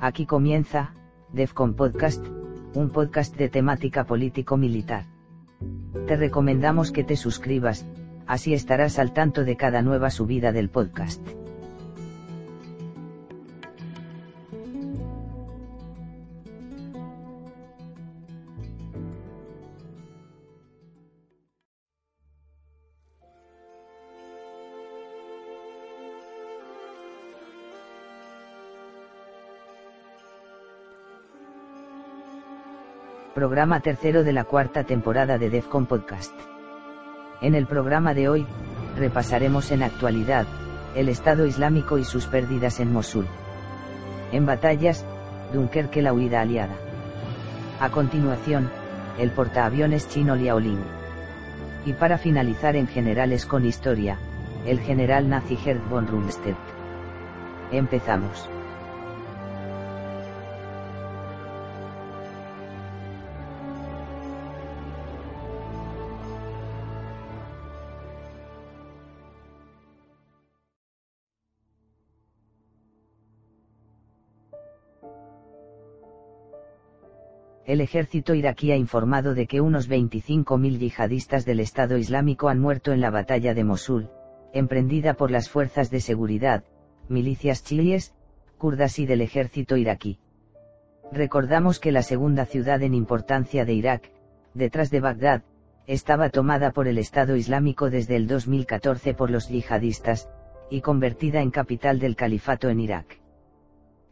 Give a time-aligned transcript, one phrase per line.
[0.00, 0.94] Aquí comienza,
[1.32, 2.26] DEFCON Podcast,
[2.74, 5.04] un podcast de temática político-militar.
[6.08, 7.86] Te recomendamos que te suscribas,
[8.26, 11.20] así estarás al tanto de cada nueva subida del podcast.
[33.42, 36.32] Programa tercero de la cuarta temporada de DEFCON Podcast.
[37.40, 38.46] En el programa de hoy,
[38.96, 40.46] repasaremos en actualidad,
[40.94, 43.26] el Estado Islámico y sus pérdidas en Mosul.
[44.30, 45.04] En batallas,
[45.52, 46.76] Dunkerque la huida aliada.
[47.80, 48.70] A continuación,
[49.18, 50.84] el portaaviones chino Liaoling.
[51.84, 54.18] Y para finalizar en generales con historia,
[54.66, 56.54] el general nazi Gerd von Rundstedt.
[57.72, 58.48] Empezamos.
[77.72, 82.92] El ejército iraquí ha informado de que unos 25.000 yihadistas del Estado Islámico han muerto
[82.92, 84.10] en la batalla de Mosul,
[84.52, 86.64] emprendida por las fuerzas de seguridad,
[87.08, 88.14] milicias chiíes,
[88.58, 90.18] kurdas y del ejército iraquí.
[91.12, 94.12] Recordamos que la segunda ciudad en importancia de Irak,
[94.52, 95.42] detrás de Bagdad,
[95.86, 100.28] estaba tomada por el Estado Islámico desde el 2014 por los yihadistas,
[100.68, 103.18] y convertida en capital del califato en Irak.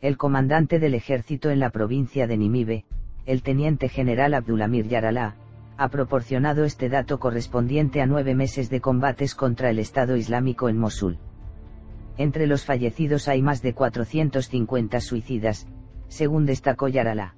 [0.00, 2.86] El comandante del ejército en la provincia de Nimibe,
[3.26, 5.36] el teniente general Abdulamir Yaralá,
[5.76, 10.78] ha proporcionado este dato correspondiente a nueve meses de combates contra el Estado Islámico en
[10.78, 11.18] Mosul.
[12.18, 15.66] Entre los fallecidos hay más de 450 suicidas,
[16.08, 17.34] según destacó Yaralá.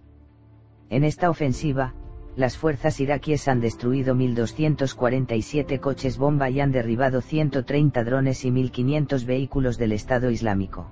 [0.90, 1.94] En esta ofensiva,
[2.34, 9.26] las fuerzas iraquíes han destruido 1.247 coches bomba y han derribado 130 drones y 1.500
[9.26, 10.90] vehículos del Estado Islámico.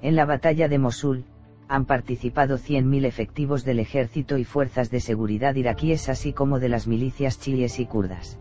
[0.00, 1.24] En la batalla de Mosul,
[1.68, 6.86] han participado 100.000 efectivos del ejército y fuerzas de seguridad iraquíes así como de las
[6.86, 8.38] milicias chiíes y kurdas.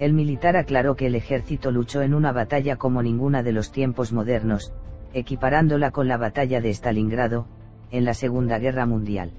[0.00, 4.12] El militar aclaró que el ejército luchó en una batalla como ninguna de los tiempos
[4.12, 4.72] modernos,
[5.12, 7.46] equiparándola con la batalla de Stalingrado,
[7.92, 9.30] en la Segunda Guerra Mundial.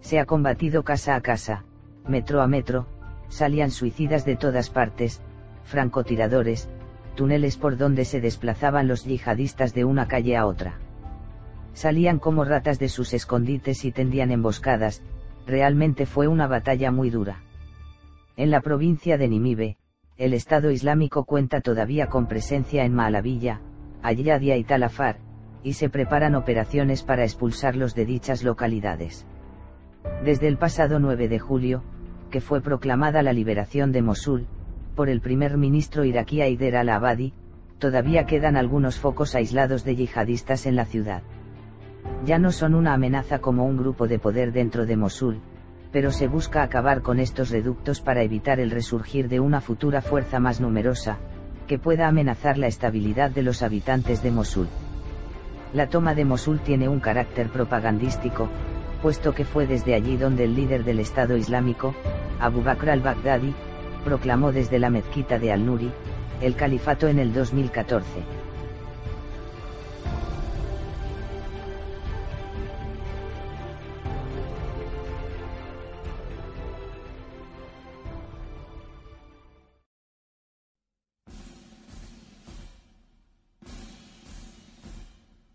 [0.00, 1.64] Se ha combatido casa a casa,
[2.06, 2.86] metro a metro,
[3.28, 5.22] salían suicidas de todas partes,
[5.64, 6.68] francotiradores,
[7.14, 10.83] túneles por donde se desplazaban los yihadistas de una calle a otra
[11.74, 15.02] salían como ratas de sus escondites y tendían emboscadas,
[15.46, 17.42] realmente fue una batalla muy dura.
[18.36, 19.76] En la provincia de Nimibe,
[20.16, 23.60] el Estado Islámico cuenta todavía con presencia en Maalavilla,
[24.02, 25.18] Ayadia y Talafar,
[25.62, 29.26] y se preparan operaciones para expulsarlos de dichas localidades.
[30.24, 31.82] Desde el pasado 9 de julio,
[32.30, 34.46] que fue proclamada la liberación de Mosul,
[34.94, 37.32] por el primer ministro iraquí Haider al-Abadi,
[37.78, 41.22] todavía quedan algunos focos aislados de yihadistas en la ciudad
[42.24, 45.40] ya no son una amenaza como un grupo de poder dentro de Mosul,
[45.92, 50.40] pero se busca acabar con estos reductos para evitar el resurgir de una futura fuerza
[50.40, 51.18] más numerosa,
[51.66, 54.68] que pueda amenazar la estabilidad de los habitantes de Mosul.
[55.72, 58.48] La toma de Mosul tiene un carácter propagandístico,
[59.02, 61.94] puesto que fue desde allí donde el líder del Estado Islámico,
[62.40, 63.54] Abu Bakr al-Baghdadi,
[64.04, 65.90] proclamó desde la mezquita de Al-Nuri,
[66.40, 68.43] el califato en el 2014.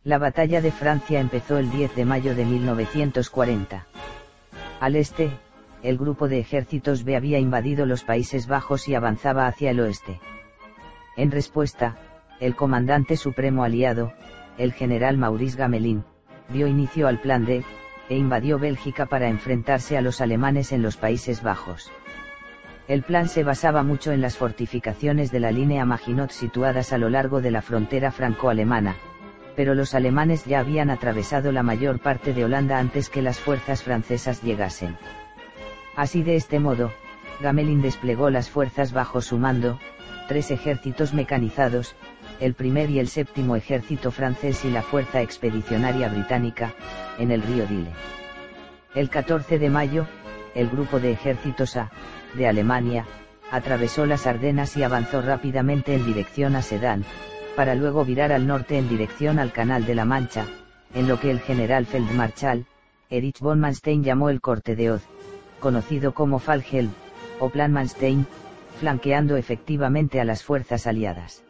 [0.06, 3.86] La batalla de Francia empezó el 10 de mayo de 1940.
[4.80, 5.30] Al este,
[5.84, 10.22] el grupo de ejércitos B había invadido los Países Bajos y avanzaba hacia el oeste.
[11.18, 11.98] En respuesta,
[12.40, 14.14] el comandante supremo aliado,
[14.58, 16.06] el general Maurice Gamelin,
[16.48, 17.66] dio inicio al plan D,
[18.08, 21.92] e invadió Bélgica para enfrentarse a los alemanes en los Países Bajos.
[22.88, 27.10] El plan se basaba mucho en las fortificaciones de la línea Maginot situadas a lo
[27.10, 28.96] largo de la frontera franco-alemana,
[29.60, 33.84] pero los alemanes ya habían atravesado la mayor parte de Holanda antes que las fuerzas
[33.84, 34.96] francesas llegasen.
[35.98, 36.94] Así de este modo,
[37.42, 39.78] Gamelin desplegó las fuerzas bajo su mando,
[40.30, 41.98] tres ejércitos mecanizados,
[42.40, 46.74] el primer y el séptimo ejército francés y la fuerza expedicionaria británica,
[47.18, 47.92] en el río Dile.
[48.96, 50.08] El 14 de mayo,
[50.56, 51.92] el grupo de ejércitos A,
[52.34, 53.06] de Alemania,
[53.52, 57.04] atravesó las Ardenas y avanzó rápidamente en dirección a Sedán,
[57.60, 60.46] para luego virar al norte en dirección al Canal de la Mancha,
[60.94, 62.66] en lo que el general Feldmarschall,
[63.10, 65.04] Erich von Manstein llamó el Corte de Oz,
[65.60, 66.94] conocido como Fallhelm,
[67.38, 68.26] o Plan Manstein,
[68.80, 71.44] flanqueando efectivamente a las fuerzas aliadas.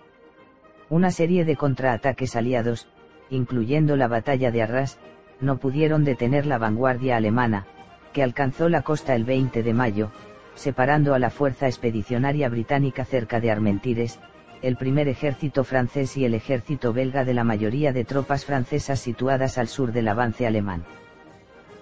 [0.90, 2.88] Una serie de contraataques aliados,
[3.30, 4.98] incluyendo la batalla de Arras,
[5.40, 7.68] no pudieron detener la vanguardia alemana,
[8.14, 10.10] que alcanzó la costa el 20 de mayo,
[10.56, 14.20] separando a la fuerza expedicionaria británica cerca de Armentires,
[14.62, 19.58] el primer ejército francés y el ejército belga de la mayoría de tropas francesas situadas
[19.58, 20.84] al sur del avance alemán.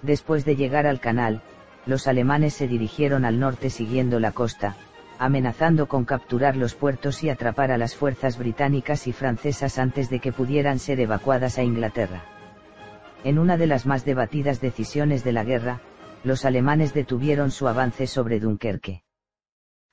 [0.03, 1.41] Después de llegar al canal,
[1.87, 4.75] los alemanes se dirigieron al norte siguiendo la costa,
[5.17, 10.19] amenazando con capturar los puertos y atrapar a las fuerzas británicas y francesas antes de
[10.19, 12.23] que pudieran ser evacuadas a Inglaterra.
[13.23, 15.81] En una de las más debatidas decisiones de la guerra,
[16.23, 19.01] los alemanes detuvieron su avance sobre Dunkerque.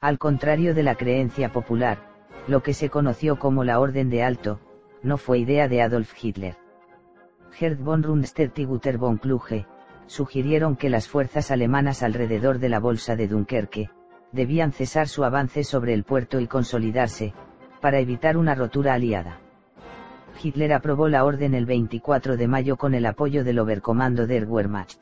[0.00, 2.13] Al contrario de la creencia popular,
[2.46, 4.60] lo que se conoció como la Orden de Alto,
[5.02, 6.56] no fue idea de Adolf Hitler.
[7.52, 9.66] Gerd von Rundstedt y Guter von Kluge,
[10.06, 13.90] sugirieron que las fuerzas alemanas alrededor de la bolsa de Dunkerque,
[14.32, 17.32] debían cesar su avance sobre el puerto y consolidarse,
[17.80, 19.40] para evitar una rotura aliada.
[20.42, 24.98] Hitler aprobó la orden el 24 de mayo con el apoyo del Oberkommando der Wehrmacht.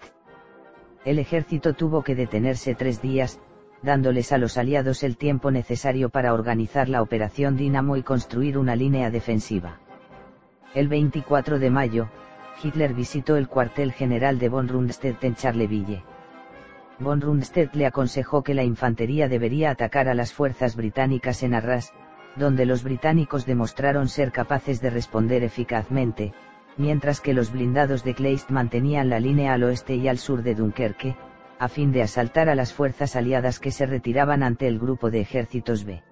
[1.04, 3.40] El ejército tuvo que detenerse tres días,
[3.82, 8.76] dándoles a los aliados el tiempo necesario para organizar la operación Dinamo y construir una
[8.76, 9.79] línea defensiva.
[10.75, 12.08] El 24 de mayo,
[12.62, 16.02] Hitler visitó el cuartel general de von Rundstedt en Charleville.
[16.99, 21.93] Von Rundstedt le aconsejó que la infantería debería atacar a las fuerzas británicas en Arras,
[22.37, 26.32] donde los británicos demostraron ser capaces de responder eficazmente,
[26.76, 30.55] mientras que los blindados de Kleist mantenían la línea al oeste y al sur de
[30.55, 31.17] Dunkerque,
[31.62, 35.20] a fin de asaltar a las fuerzas aliadas que se retiraban ante el grupo de
[35.20, 36.03] ejércitos B.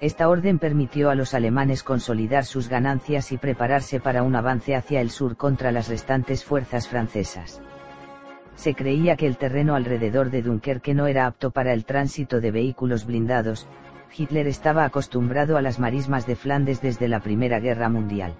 [0.00, 5.00] Esta orden permitió a los alemanes consolidar sus ganancias y prepararse para un avance hacia
[5.00, 7.62] el sur contra las restantes fuerzas francesas.
[8.56, 12.50] Se creía que el terreno alrededor de Dunkerque no era apto para el tránsito de
[12.50, 13.68] vehículos blindados,
[14.18, 18.34] Hitler estaba acostumbrado a las marismas de Flandes desde la Primera Guerra Mundial.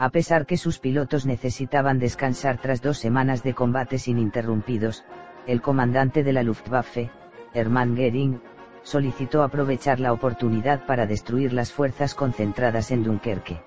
[0.00, 5.04] A pesar que sus pilotos necesitaban descansar tras dos semanas de combates ininterrumpidos,
[5.46, 7.10] el comandante de la Luftwaffe,
[7.52, 8.40] Hermann Göring,
[8.82, 13.60] solicitó aprovechar la oportunidad para destruir las fuerzas concentradas en Dunkerque.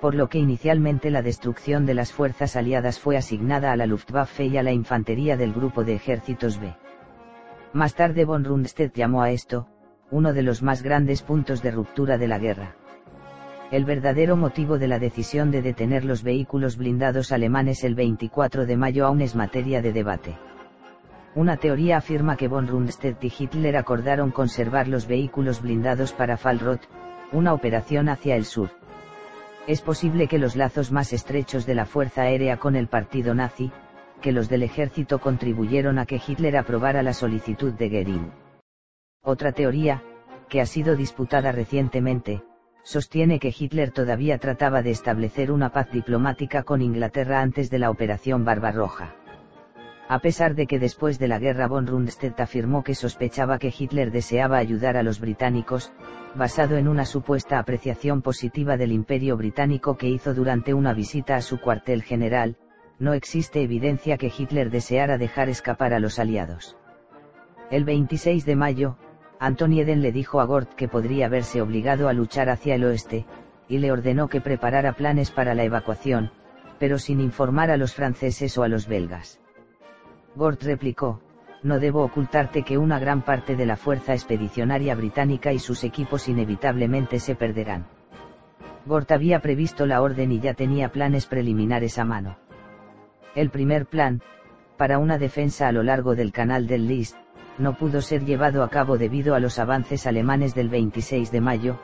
[0.00, 4.46] Por lo que inicialmente la destrucción de las fuerzas aliadas fue asignada a la Luftwaffe
[4.46, 6.74] y a la infantería del grupo de ejércitos B.
[7.72, 9.68] Más tarde von Rundstedt llamó a esto,
[10.10, 12.74] uno de los más grandes puntos de ruptura de la guerra.
[13.70, 18.76] El verdadero motivo de la decisión de detener los vehículos blindados alemanes el 24 de
[18.76, 20.36] mayo aún es materia de debate.
[21.36, 26.82] Una teoría afirma que von Rundstedt y Hitler acordaron conservar los vehículos blindados para Fallroth,
[27.30, 28.70] una operación hacia el sur.
[29.68, 33.70] Es posible que los lazos más estrechos de la Fuerza Aérea con el partido nazi,
[34.20, 38.32] que los del ejército contribuyeron a que Hitler aprobara la solicitud de Goering.
[39.22, 40.02] Otra teoría,
[40.48, 42.42] que ha sido disputada recientemente,
[42.82, 47.90] sostiene que Hitler todavía trataba de establecer una paz diplomática con Inglaterra antes de la
[47.90, 49.14] Operación Barbarroja.
[50.08, 54.10] A pesar de que después de la guerra von Rundstedt afirmó que sospechaba que Hitler
[54.10, 55.92] deseaba ayudar a los británicos,
[56.34, 61.42] basado en una supuesta apreciación positiva del imperio británico que hizo durante una visita a
[61.42, 62.56] su cuartel general,
[62.98, 66.76] no existe evidencia que Hitler deseara dejar escapar a los aliados.
[67.70, 68.96] El 26 de mayo,
[69.40, 73.24] Anton Eden le dijo a Gort que podría verse obligado a luchar hacia el oeste,
[73.68, 76.30] y le ordenó que preparara planes para la evacuación,
[76.78, 79.40] pero sin informar a los franceses o a los belgas.
[80.36, 81.22] Gort replicó,
[81.62, 86.28] no debo ocultarte que una gran parte de la fuerza expedicionaria británica y sus equipos
[86.28, 87.86] inevitablemente se perderán.
[88.84, 92.36] Gort había previsto la orden y ya tenía planes preliminares a mano.
[93.34, 94.20] El primer plan,
[94.76, 97.16] para una defensa a lo largo del canal del Lys,
[97.60, 101.78] no pudo ser llevado a cabo debido a los avances alemanes del 26 de mayo,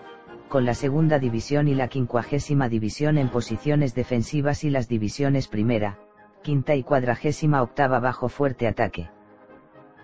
[0.49, 5.99] con la segunda división y la quincuagésima división en posiciones defensivas y las divisiones primera,
[6.43, 9.11] quinta y cuadragésima octava bajo fuerte ataque.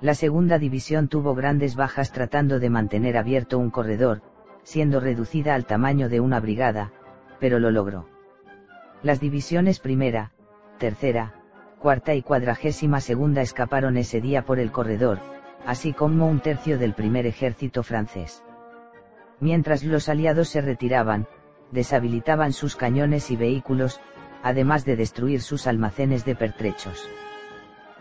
[0.00, 4.21] La segunda división tuvo grandes bajas tratando de mantener abierto un corredor,
[4.64, 6.93] siendo reducida al tamaño de una brigada,
[7.41, 8.09] pero lo logró.
[9.02, 10.33] Las divisiones primera,
[10.79, 11.35] tercera,
[11.79, 15.32] cuarta y cuadragésima segunda escaparon ese día por el corredor,
[15.66, 18.42] así como un tercio del primer ejército francés.
[19.40, 21.26] Mientras los aliados se retiraban,
[21.71, 24.00] deshabilitaban sus cañones y vehículos,
[24.42, 27.09] además de destruir sus almacenes de pertrechos.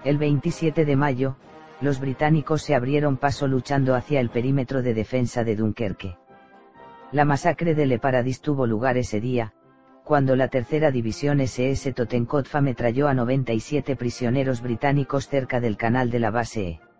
[0.03, 1.35] El 27 de mayo,
[1.79, 6.17] los británicos se abrieron paso luchando hacia el perímetro de defensa de Dunkerque.
[7.11, 9.53] La masacre de Le Paradis tuvo lugar ese día,
[10.03, 16.19] cuando la tercera división SS Totenkopf ametralló a 97 prisioneros británicos cerca del canal de
[16.19, 16.90] la base E.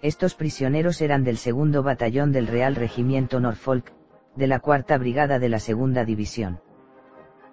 [0.00, 3.92] Estos prisioneros eran del segundo batallón del Real Regimiento Norfolk,
[4.36, 6.60] de la cuarta brigada de la segunda división.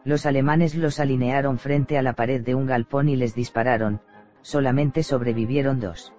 [0.03, 4.01] Los alemanes los alinearon frente a la pared de un galpón y les dispararon,
[4.41, 6.13] solamente sobrevivieron dos.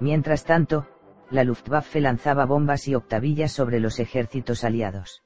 [0.00, 0.86] Mientras tanto,
[1.30, 5.22] la Luftwaffe lanzaba bombas y octavillas sobre los ejércitos aliados.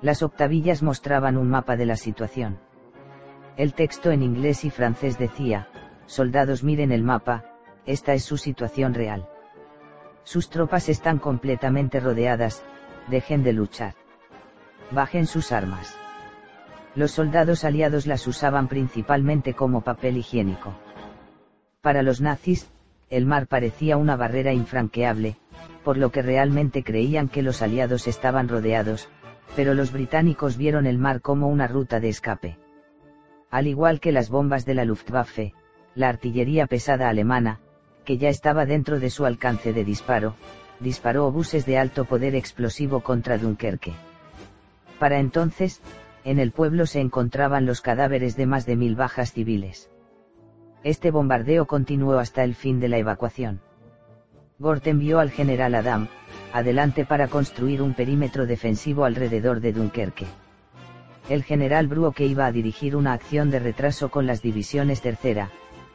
[0.00, 2.58] Las octavillas mostraban un mapa de la situación.
[3.56, 5.68] El texto en inglés y francés decía,
[6.06, 7.51] soldados miren el mapa,
[7.86, 9.28] esta es su situación real.
[10.24, 12.64] Sus tropas están completamente rodeadas,
[13.08, 13.94] dejen de luchar.
[14.90, 15.96] Bajen sus armas.
[16.94, 20.74] Los soldados aliados las usaban principalmente como papel higiénico.
[21.80, 22.70] Para los nazis,
[23.10, 25.36] el mar parecía una barrera infranqueable,
[25.84, 29.08] por lo que realmente creían que los aliados estaban rodeados,
[29.56, 32.58] pero los británicos vieron el mar como una ruta de escape.
[33.50, 35.54] Al igual que las bombas de la Luftwaffe,
[35.94, 37.60] la artillería pesada alemana,
[38.04, 40.34] que ya estaba dentro de su alcance de disparo,
[40.80, 43.92] disparó obuses de alto poder explosivo contra Dunkerque.
[44.98, 45.80] Para entonces,
[46.24, 49.90] en el pueblo se encontraban los cadáveres de más de mil bajas civiles.
[50.84, 53.60] Este bombardeo continuó hasta el fin de la evacuación.
[54.58, 56.08] Gort envió al general Adam,
[56.52, 60.26] adelante para construir un perímetro defensivo alrededor de Dunkerque.
[61.28, 65.50] El general que iba a dirigir una acción de retraso con las divisiones tercera,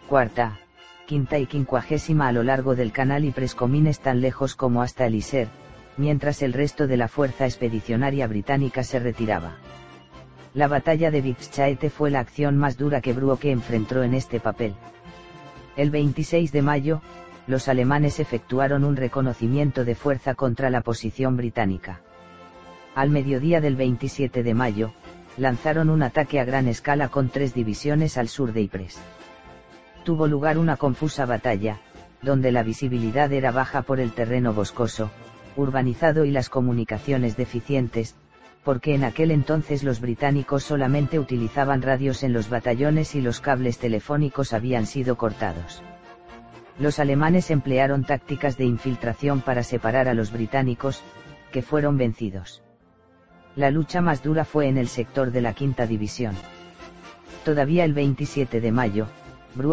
[0.08, 0.60] cuarta,
[1.08, 5.16] quinta y quincuagésima a lo largo del canal y Prescomines tan lejos como hasta el
[5.16, 5.48] Iser,
[5.96, 9.56] mientras el resto de la fuerza expedicionaria británica se retiraba.
[10.54, 14.76] La batalla de Vixchaete fue la acción más dura que Bruoke enfrentó en este papel.
[15.78, 17.02] El 26 de mayo,
[17.48, 22.02] los alemanes efectuaron un reconocimiento de fuerza contra la posición británica.
[22.96, 24.92] Al mediodía del 27 de mayo,
[25.38, 29.00] lanzaron un ataque a gran escala con tres divisiones al sur de Ypres
[30.08, 31.82] tuvo lugar una confusa batalla,
[32.22, 35.12] donde la visibilidad era baja por el terreno boscoso,
[35.58, 38.16] urbanizado y las comunicaciones deficientes,
[38.64, 43.80] porque en aquel entonces los británicos solamente utilizaban radios en los batallones y los cables
[43.80, 45.84] telefónicos habían sido cortados.
[46.80, 51.04] Los alemanes emplearon tácticas de infiltración para separar a los británicos,
[51.52, 52.64] que fueron vencidos.
[53.58, 56.34] La lucha más dura fue en el sector de la quinta división.
[57.44, 59.08] Todavía el 27 de mayo,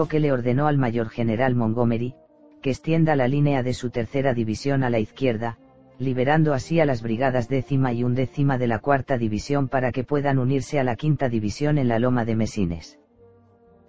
[0.09, 2.15] que le ordenó al mayor general Montgomery,
[2.63, 5.59] que extienda la línea de su tercera división a la izquierda,
[5.99, 10.39] liberando así a las brigadas décima y undécima de la cuarta división para que puedan
[10.39, 12.99] unirse a la quinta división en la loma de Mesines.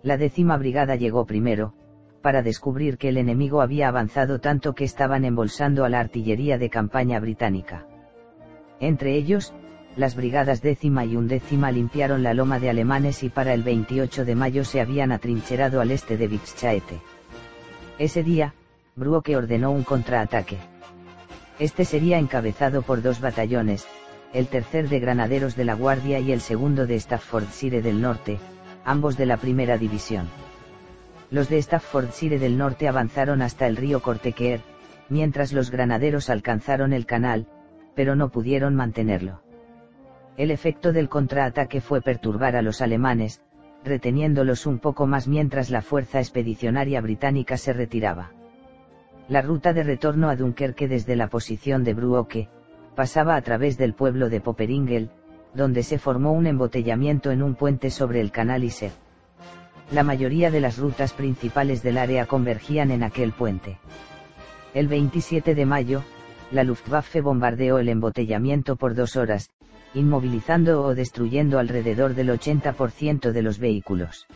[0.03, 1.73] La décima brigada llegó primero,
[2.21, 6.69] para descubrir que el enemigo había avanzado tanto que estaban embolsando a la artillería de
[6.69, 7.87] campaña británica.
[8.79, 9.53] Entre ellos,
[9.95, 14.35] las brigadas décima y undécima limpiaron la loma de alemanes y para el 28 de
[14.35, 16.99] mayo se habían atrincherado al este de Vixchaete.
[17.97, 18.53] Ese día,
[18.95, 20.57] Bruoke ordenó un contraataque.
[21.59, 23.87] Este sería encabezado por dos batallones,
[24.33, 28.37] el tercer de granaderos de la Guardia y el segundo de Staffordshire del Norte,
[28.83, 30.27] ambos de la primera división.
[31.31, 34.59] Los de Staffordshire del Norte avanzaron hasta el río Cortequer,
[35.07, 37.47] mientras los granaderos alcanzaron el canal,
[37.95, 39.44] pero no pudieron mantenerlo.
[40.37, 43.41] El efecto del contraataque fue perturbar a los alemanes,
[43.85, 48.31] reteniéndolos un poco más mientras la fuerza expedicionaria británica se retiraba.
[49.29, 52.49] La ruta de retorno a Dunkerque desde la posición de Bruoke,
[52.95, 55.09] pasaba a través del pueblo de Poperingel,
[55.53, 58.91] donde se formó un embotellamiento en un puente sobre el canal Iser.
[59.91, 63.77] La mayoría de las rutas principales del área convergían en aquel puente.
[64.73, 66.03] El 27 de mayo,
[66.51, 69.49] la Luftwaffe bombardeó el embotellamiento por dos horas,
[69.93, 74.27] inmovilizando o destruyendo alrededor del 80% de los vehículos.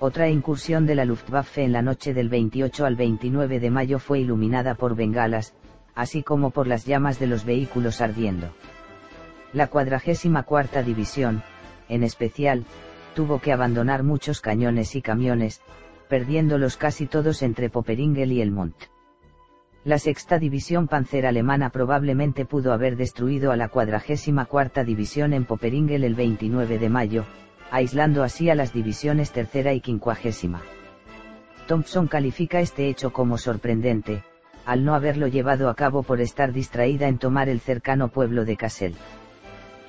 [0.00, 4.20] Otra incursión de la Luftwaffe en la noche del 28 al 29 de mayo fue
[4.20, 5.54] iluminada por bengalas,
[5.94, 8.48] así como por las llamas de los vehículos ardiendo.
[9.52, 11.42] La 44 División,
[11.88, 12.64] en especial,
[13.14, 15.62] tuvo que abandonar muchos cañones y camiones,
[16.08, 18.74] perdiéndolos casi todos entre Poperingel y Elmont.
[19.84, 26.04] La sexta división panzer alemana probablemente pudo haber destruido a la 44 división en Poperingel
[26.04, 27.26] el 29 de mayo,
[27.70, 30.62] aislando así a las divisiones tercera y quincuagésima.
[31.66, 34.22] Thompson califica este hecho como sorprendente,
[34.64, 38.56] al no haberlo llevado a cabo por estar distraída en tomar el cercano pueblo de
[38.56, 38.94] Cassel.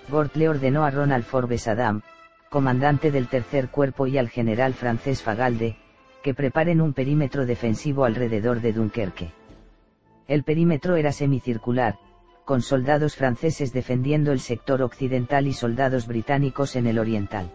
[0.10, 2.02] Gort le ordenó a Ronald Forbes Adam,
[2.50, 5.78] comandante del tercer cuerpo y al general francés Fagalde,
[6.22, 9.45] que preparen un perímetro defensivo alrededor de Dunkerque.
[10.28, 11.98] El perímetro era semicircular,
[12.46, 17.52] con soldados franceses defendiendo el sector occidental y soldados británicos en el oriental.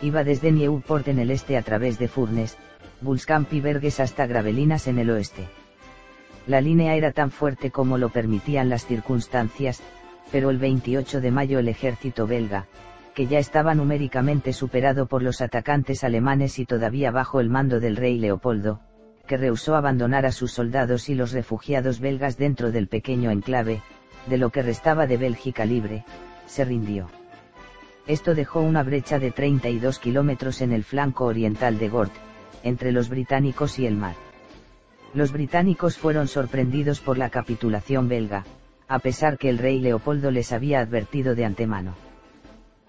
[0.00, 2.56] Iba desde Nieuport en el este a través de Furnes,
[3.00, 5.48] Bulskamp y Berges hasta Gravelinas en el oeste.
[6.46, 9.82] La línea era tan fuerte como lo permitían las circunstancias,
[10.32, 12.66] pero el 28 de mayo el ejército belga,
[13.14, 17.96] que ya estaba numéricamente superado por los atacantes alemanes y todavía bajo el mando del
[17.96, 18.80] rey Leopoldo,
[19.26, 23.82] que rehusó abandonar a sus soldados y los refugiados belgas dentro del pequeño enclave,
[24.26, 26.04] de lo que restaba de Bélgica libre,
[26.46, 27.08] se rindió.
[28.06, 32.12] Esto dejó una brecha de 32 kilómetros en el flanco oriental de Gort,
[32.62, 34.14] entre los británicos y el mar.
[35.12, 38.44] Los británicos fueron sorprendidos por la capitulación belga,
[38.88, 41.94] a pesar que el rey Leopoldo les había advertido de antemano.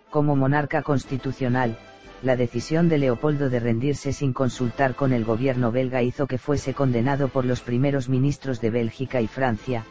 [0.10, 1.78] Como monarca constitucional,
[2.24, 6.74] la decisión de Leopoldo de rendirse sin consultar con el gobierno belga hizo que fuese
[6.74, 9.86] condenado por los primeros ministros de Bélgica y Francia,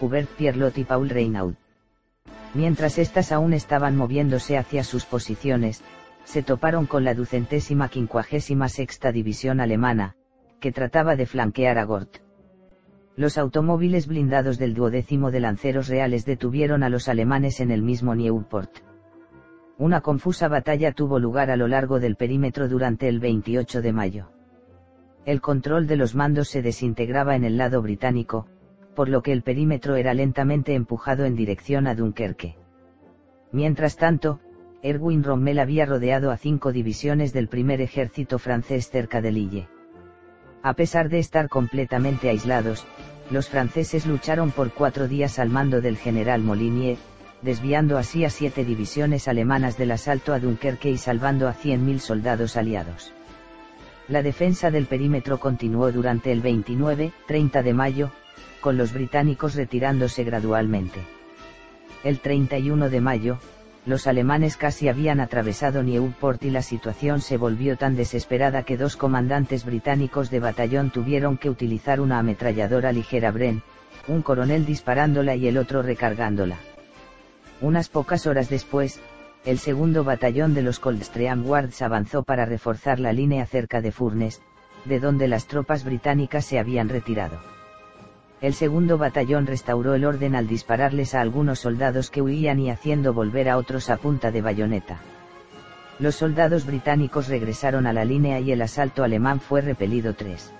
[0.00, 1.54] Hubert Pierlot y Paul Reynaud.
[2.52, 5.82] Mientras éstas aún estaban moviéndose hacia sus posiciones,
[6.24, 10.16] se toparon con la ducentésima quincuagésima sexta división alemana,
[10.60, 12.18] que trataba de flanquear a Gort.
[13.16, 18.14] Los automóviles blindados del duodécimo de lanceros reales detuvieron a los alemanes en el mismo
[18.14, 18.89] Nieuport.
[19.80, 24.30] Una confusa batalla tuvo lugar a lo largo del perímetro durante el 28 de mayo.
[25.24, 28.46] El control de los mandos se desintegraba en el lado británico,
[28.94, 32.56] por lo que el perímetro era lentamente empujado en dirección a Dunkerque.
[33.52, 34.40] Mientras tanto,
[34.82, 39.68] Erwin Rommel había rodeado a cinco divisiones del primer ejército francés cerca de Lille.
[40.62, 42.86] A pesar de estar completamente aislados,
[43.30, 46.98] los franceses lucharon por cuatro días al mando del general Molinier,
[47.42, 52.56] desviando así a siete divisiones alemanas del asalto a Dunkerque y salvando a 100.000 soldados
[52.56, 53.12] aliados.
[54.08, 58.10] La defensa del perímetro continuó durante el 29-30 de mayo,
[58.60, 61.00] con los británicos retirándose gradualmente.
[62.02, 63.38] El 31 de mayo,
[63.86, 68.96] los alemanes casi habían atravesado Nieuport y la situación se volvió tan desesperada que dos
[68.96, 73.62] comandantes británicos de batallón tuvieron que utilizar una ametralladora ligera Bren,
[74.06, 76.56] un coronel disparándola y el otro recargándola.
[77.60, 79.00] Unas pocas horas después,
[79.44, 84.42] el segundo batallón de los Coldstream Guards avanzó para reforzar la línea cerca de Furnes,
[84.84, 87.38] de donde las tropas británicas se habían retirado
[88.40, 93.12] el segundo batallón restauró el orden al dispararles a algunos soldados que huían y haciendo
[93.12, 94.98] volver a otros a punta de bayoneta.
[95.98, 100.52] Los soldados británicos regresaron a la línea y el asalto alemán fue repelido tres.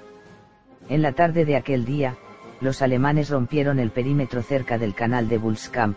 [0.90, 2.16] En la tarde de aquel día,
[2.60, 5.96] los alemanes rompieron el perímetro cerca del canal de Bulskamp,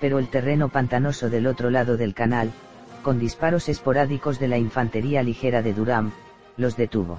[0.00, 2.50] pero el terreno pantanoso del otro lado del canal,
[3.02, 6.12] con disparos esporádicos de la infantería ligera de Durham,
[6.56, 7.18] los detuvo.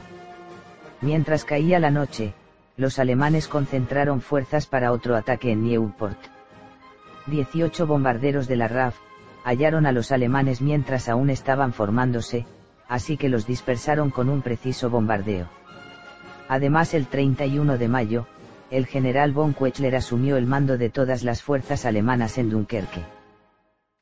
[1.01, 2.33] Mientras caía la noche,
[2.77, 6.17] los alemanes concentraron fuerzas para otro ataque en Nieuport.
[7.27, 8.95] 18 bombarderos de la RAF,
[9.43, 12.45] hallaron a los alemanes mientras aún estaban formándose,
[12.87, 15.47] así que los dispersaron con un preciso bombardeo.
[16.47, 18.27] Además el 31 de mayo,
[18.71, 23.03] el general von Quechler asumió el mando de todas las fuerzas alemanas en Dunkerque.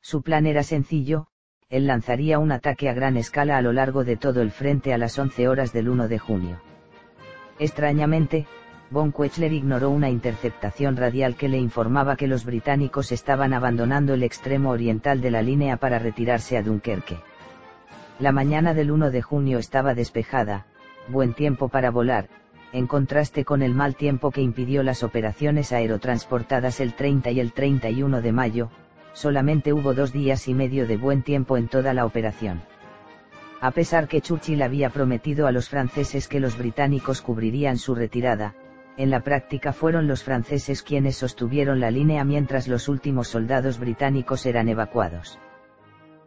[0.00, 1.28] Su plan era sencillo,
[1.70, 4.98] él lanzaría un ataque a gran escala a lo largo de todo el frente a
[4.98, 6.60] las 11 horas del 1 de junio.
[7.58, 8.46] Extrañamente,
[8.90, 14.22] von Quechler ignoró una interceptación radial que le informaba que los británicos estaban abandonando el
[14.22, 17.18] extremo oriental de la línea para retirarse a Dunkerque.
[18.18, 20.66] La mañana del 1 de junio estaba despejada,
[21.08, 22.28] buen tiempo para volar,
[22.72, 27.52] en contraste con el mal tiempo que impidió las operaciones aerotransportadas el 30 y el
[27.52, 28.70] 31 de mayo,
[29.12, 32.62] solamente hubo dos días y medio de buen tiempo en toda la operación.
[33.60, 38.54] A pesar que Churchill había prometido a los franceses que los británicos cubrirían su retirada,
[38.96, 44.44] en la práctica fueron los franceses quienes sostuvieron la línea mientras los últimos soldados británicos
[44.44, 45.38] eran evacuados.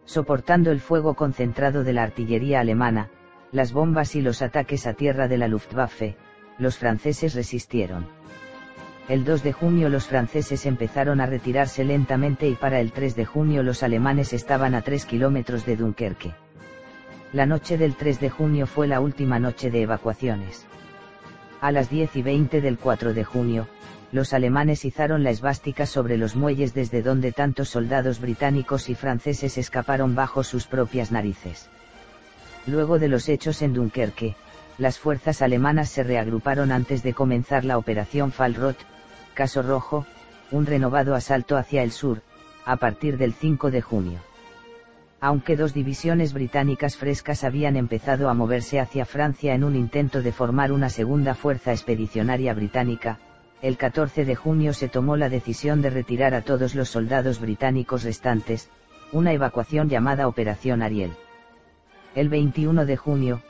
[0.06, 3.10] Soportando el fuego concentrado de la artillería alemana,
[3.52, 6.18] las bombas y los ataques a tierra de la Luftwaffe,
[6.62, 8.06] los franceses resistieron.
[9.10, 13.26] El 2 de junio los franceses empezaron a retirarse lentamente y para el 3 de
[13.26, 16.34] junio los alemanes estaban a 3 kilómetros de Dunkerque.
[17.34, 20.68] La noche del 3 de junio fue la última noche de evacuaciones.
[21.62, 23.68] A las 10 y 20 del 4 de junio,
[24.12, 29.58] los alemanes izaron la esvástica sobre los muelles desde donde tantos soldados británicos y franceses
[29.58, 31.70] escaparon bajo sus propias narices.
[32.68, 34.36] Luego de los hechos en Dunkerque,
[34.78, 38.78] las fuerzas alemanas se reagruparon antes de comenzar la operación Fallrot,
[39.34, 40.06] Caso Rojo,
[40.52, 42.22] un renovado asalto hacia el sur,
[42.66, 44.20] a partir del 5 de junio.
[45.20, 50.32] Aunque dos divisiones británicas frescas habían empezado a moverse hacia Francia en un intento de
[50.32, 53.20] formar una segunda fuerza expedicionaria británica,
[53.62, 58.04] el 14 de junio se tomó la decisión de retirar a todos los soldados británicos
[58.04, 58.70] restantes,
[59.12, 61.12] una evacuación llamada Operación Ariel.
[62.16, 63.42] El 21 de junio,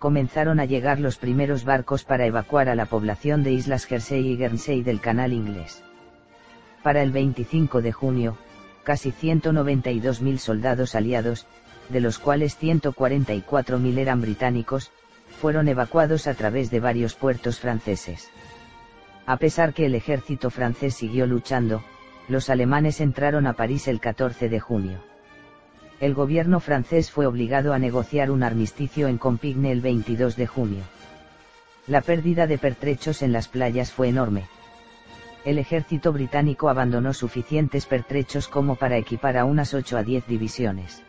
[0.00, 4.36] comenzaron a llegar los primeros barcos para evacuar a la población de Islas Jersey y
[4.36, 5.84] Guernsey del canal inglés.
[6.82, 8.38] Para el 25 de junio,
[8.82, 11.46] casi 192.000 soldados aliados,
[11.90, 14.90] de los cuales 144.000 eran británicos,
[15.38, 18.30] fueron evacuados a través de varios puertos franceses.
[19.26, 21.84] A pesar que el ejército francés siguió luchando,
[22.26, 25.09] los alemanes entraron a París el 14 de junio.
[26.00, 30.82] El gobierno francés fue obligado a negociar un armisticio en Compigne el 22 de junio.
[31.86, 34.46] La pérdida de pertrechos en las playas fue enorme.
[35.44, 41.02] El ejército británico abandonó suficientes pertrechos como para equipar a unas 8 a 10 divisiones.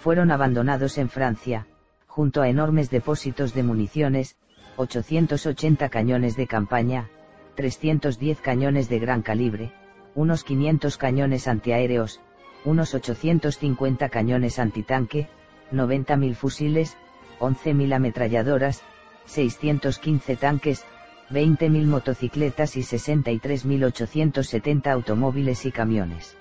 [0.00, 1.66] Fueron abandonados en Francia,
[2.06, 4.36] junto a enormes depósitos de municiones,
[4.76, 7.08] 880 cañones de campaña,
[7.54, 9.72] 310 cañones de gran calibre,
[10.14, 12.20] unos 500 cañones antiaéreos,
[12.66, 15.28] unos 850 cañones antitanque,
[15.72, 16.98] 90.000 fusiles,
[17.40, 18.82] 11.000 ametralladoras,
[19.24, 20.84] 615 tanques,
[21.30, 26.36] 20.000 motocicletas y 63.870 automóviles y camiones.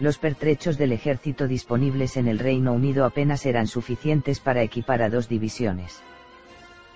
[0.00, 5.10] Los pertrechos del ejército disponibles en el Reino Unido apenas eran suficientes para equipar a
[5.10, 6.02] dos divisiones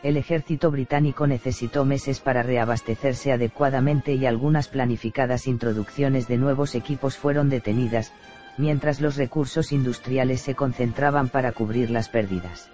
[0.02, 7.16] el ejército británico necesitó meses para reabastecerse adecuadamente y algunas planificadas introducciones de nuevos equipos
[7.16, 8.12] fueron detenidas,
[8.56, 12.70] mientras los recursos industriales se concentraban para cubrir las pérdidas.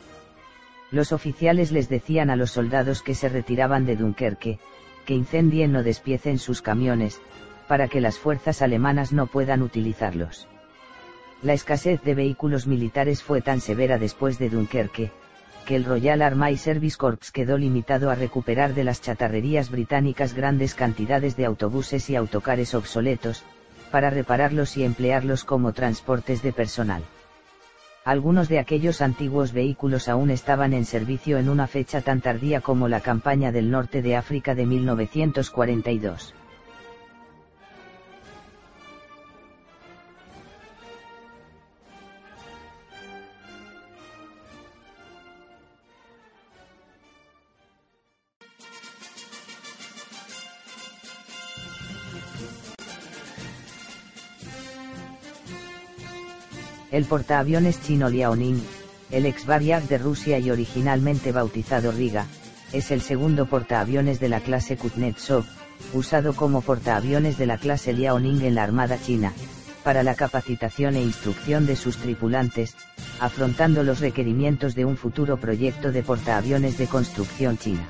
[0.90, 4.58] Los oficiales les decían a los soldados que se retiraban de Dunkerque,
[5.06, 7.20] que incendien o despiecen sus camiones,
[7.68, 10.46] para que las fuerzas alemanas no puedan utilizarlos.
[11.42, 15.10] La escasez de vehículos militares fue tan severa después de Dunkerque,
[15.64, 20.74] que el Royal Army Service Corps quedó limitado a recuperar de las chatarrerías británicas grandes
[20.74, 23.42] cantidades de autobuses y autocares obsoletos,
[23.90, 27.02] para repararlos y emplearlos como transportes de personal.
[28.04, 32.86] Algunos de aquellos antiguos vehículos aún estaban en servicio en una fecha tan tardía como
[32.86, 36.34] la campaña del norte de África de 1942.
[56.94, 58.62] El portaaviones chino Liaoning,
[59.10, 62.28] el ex Variag de Rusia y originalmente bautizado Riga,
[62.72, 65.44] es el segundo portaaviones de la clase Kuznetsov,
[65.92, 69.32] usado como portaaviones de la clase Liaoning en la Armada China,
[69.82, 72.76] para la capacitación e instrucción de sus tripulantes,
[73.18, 77.88] afrontando los requerimientos de un futuro proyecto de portaaviones de construcción china.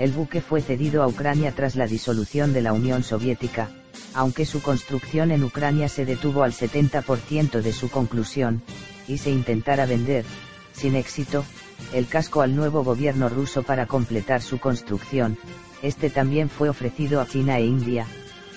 [0.00, 3.70] El buque fue cedido a Ucrania tras la disolución de la Unión Soviética,
[4.14, 8.62] aunque su construcción en Ucrania se detuvo al 70% de su conclusión,
[9.08, 10.24] y se intentara vender,
[10.72, 11.44] sin éxito,
[11.92, 15.38] el casco al nuevo gobierno ruso para completar su construcción,
[15.82, 18.06] este también fue ofrecido a China e India,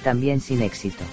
[0.04, 1.04] también sin éxito.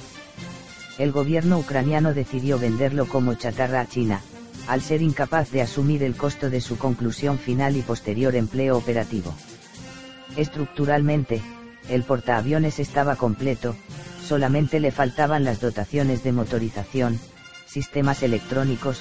[0.99, 4.21] El gobierno ucraniano decidió venderlo como chatarra a China,
[4.69, 9.35] al ser incapaz de asumir el costo de su conclusión final y posterior empleo operativo.
[10.37, 11.43] Estructuralmente,
[11.89, 13.75] el portaaviones estaba completo,
[14.27, 17.19] solamente le faltaban las dotaciones de motorización,
[17.67, 19.01] sistemas electrónicos,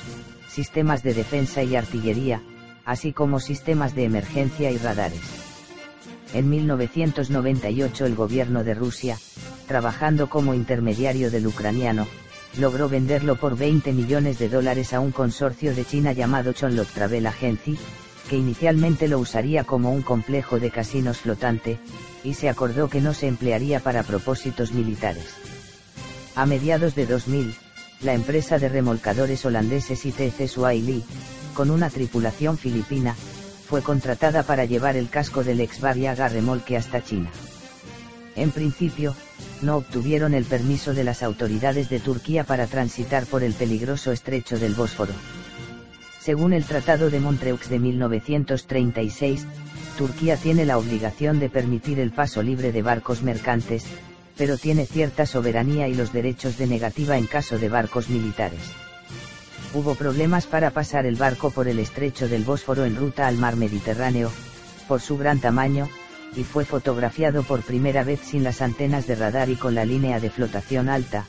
[0.49, 2.41] sistemas de defensa y artillería,
[2.85, 5.21] así como sistemas de emergencia y radares.
[6.33, 9.17] En 1998 el gobierno de Rusia,
[9.67, 12.07] trabajando como intermediario del ucraniano,
[12.57, 17.27] logró venderlo por 20 millones de dólares a un consorcio de China llamado Chonlot Travel
[17.27, 17.77] Agency,
[18.31, 21.79] que inicialmente lo usaría como un complejo de casinos flotante,
[22.23, 25.25] y se acordó que no se emplearía para propósitos militares.
[26.35, 27.53] A mediados de 2000,
[27.99, 31.03] la empresa de remolcadores holandeses ITC Swahili,
[31.53, 33.17] con una tripulación filipina,
[33.67, 37.29] fue contratada para llevar el casco del ex Variaga remolque hasta China.
[38.37, 39.13] En principio,
[39.61, 44.57] no obtuvieron el permiso de las autoridades de Turquía para transitar por el peligroso estrecho
[44.57, 45.11] del Bósforo.
[46.21, 49.47] Según el Tratado de Montreux de 1936,
[49.97, 53.85] Turquía tiene la obligación de permitir el paso libre de barcos mercantes,
[54.37, 58.61] pero tiene cierta soberanía y los derechos de negativa en caso de barcos militares.
[59.73, 63.55] Hubo problemas para pasar el barco por el estrecho del Bósforo en ruta al mar
[63.55, 64.31] Mediterráneo,
[64.87, 65.89] por su gran tamaño,
[66.35, 70.19] y fue fotografiado por primera vez sin las antenas de radar y con la línea
[70.19, 71.25] de flotación alta,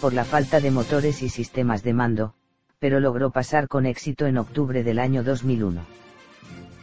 [0.00, 2.34] por la falta de motores y sistemas de mando,
[2.78, 5.80] pero logró pasar con éxito en octubre del año 2001.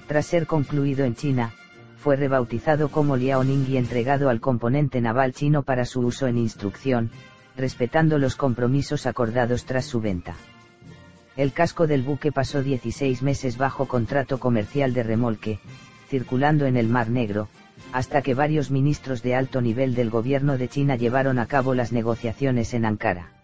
[0.07, 1.53] Tras ser concluido en China,
[1.97, 7.11] fue rebautizado como Liaoning y entregado al componente naval chino para su uso en instrucción,
[7.55, 10.35] respetando los compromisos acordados tras su venta.
[11.37, 15.59] El casco del buque pasó 16 meses bajo contrato comercial de remolque,
[16.09, 17.49] circulando en el Mar Negro,
[17.91, 21.91] hasta que varios ministros de alto nivel del gobierno de China llevaron a cabo las
[21.91, 23.42] negociaciones en Ankara.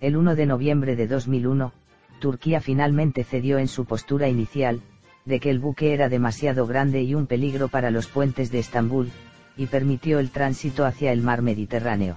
[0.00, 1.72] El 1 de noviembre de 2001,
[2.20, 4.80] Turquía finalmente cedió en su postura inicial,
[5.24, 9.10] de que el buque era demasiado grande y un peligro para los puentes de Estambul,
[9.56, 12.16] y permitió el tránsito hacia el mar Mediterráneo.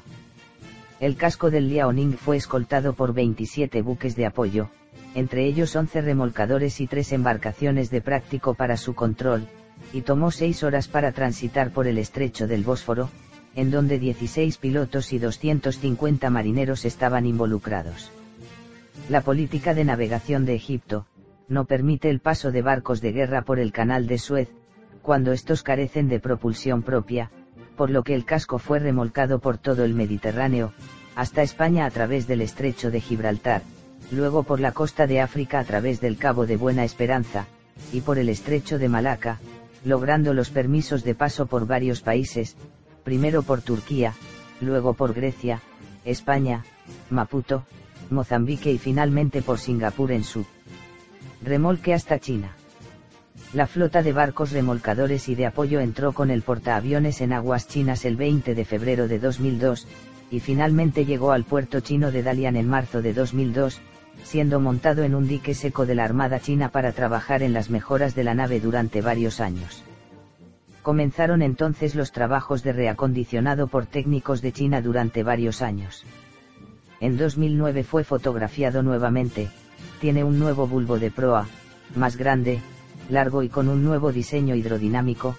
[0.99, 4.69] El casco del Liaoning fue escoltado por 27 buques de apoyo,
[5.15, 9.47] entre ellos 11 remolcadores y 3 embarcaciones de práctico para su control,
[9.91, 13.09] y tomó 6 horas para transitar por el estrecho del Bósforo,
[13.55, 18.11] en donde 16 pilotos y 250 marineros estaban involucrados.
[19.09, 21.05] La política de navegación de Egipto,
[21.47, 24.49] no permite el paso de barcos de guerra por el canal de Suez,
[25.01, 27.29] cuando estos carecen de propulsión propia,
[27.75, 30.73] por lo que el casco fue remolcado por todo el Mediterráneo,
[31.15, 33.63] hasta España a través del estrecho de Gibraltar,
[34.11, 37.47] luego por la costa de África a través del Cabo de Buena Esperanza,
[37.91, 39.39] y por el estrecho de Malaca,
[39.83, 42.55] logrando los permisos de paso por varios países,
[43.03, 44.13] primero por Turquía,
[44.59, 45.61] luego por Grecia,
[46.05, 46.63] España,
[47.09, 47.65] Maputo,
[48.09, 50.45] Mozambique y finalmente por Singapur en su
[51.43, 52.55] remolque hasta China.
[53.53, 58.05] La flota de barcos remolcadores y de apoyo entró con el portaaviones en aguas chinas
[58.05, 59.87] el 20 de febrero de 2002,
[60.29, 63.81] y finalmente llegó al puerto chino de Dalian en marzo de 2002,
[64.23, 68.15] siendo montado en un dique seco de la Armada China para trabajar en las mejoras
[68.15, 69.83] de la nave durante varios años.
[70.81, 76.03] Comenzaron entonces los trabajos de reacondicionado por técnicos de China durante varios años.
[76.99, 79.49] En 2009 fue fotografiado nuevamente,
[79.99, 81.47] tiene un nuevo bulbo de proa,
[81.95, 82.59] más grande,
[83.09, 85.35] largo y con un nuevo diseño hidrodinámico,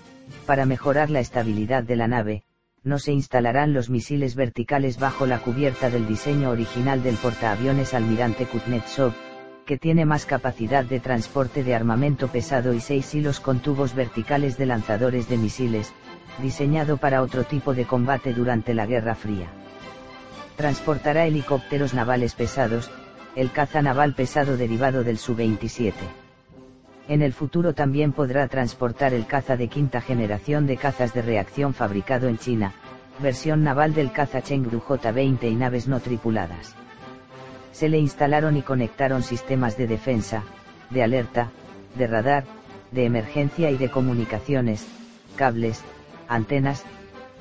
[0.46, 2.44] para mejorar la estabilidad de la nave,
[2.84, 8.46] no se instalarán los misiles verticales bajo la cubierta del diseño original del portaaviones Almirante
[8.46, 9.12] Kuznetsov,
[9.66, 14.58] que tiene más capacidad de transporte de armamento pesado y seis hilos con tubos verticales
[14.58, 15.92] de lanzadores de misiles,
[16.40, 19.48] diseñado para otro tipo de combate durante la Guerra Fría.
[20.56, 22.90] Transportará helicópteros navales pesados,
[23.36, 25.92] el caza naval pesado derivado del Su-27.
[27.08, 31.74] En el futuro también podrá transportar el caza de quinta generación de cazas de reacción
[31.74, 32.72] fabricado en China,
[33.20, 36.74] versión naval del caza Chengdu J-20 y naves no tripuladas.
[37.72, 40.44] Se le instalaron y conectaron sistemas de defensa,
[40.90, 41.50] de alerta,
[41.96, 42.44] de radar,
[42.90, 44.86] de emergencia y de comunicaciones,
[45.36, 45.82] cables,
[46.28, 46.84] antenas,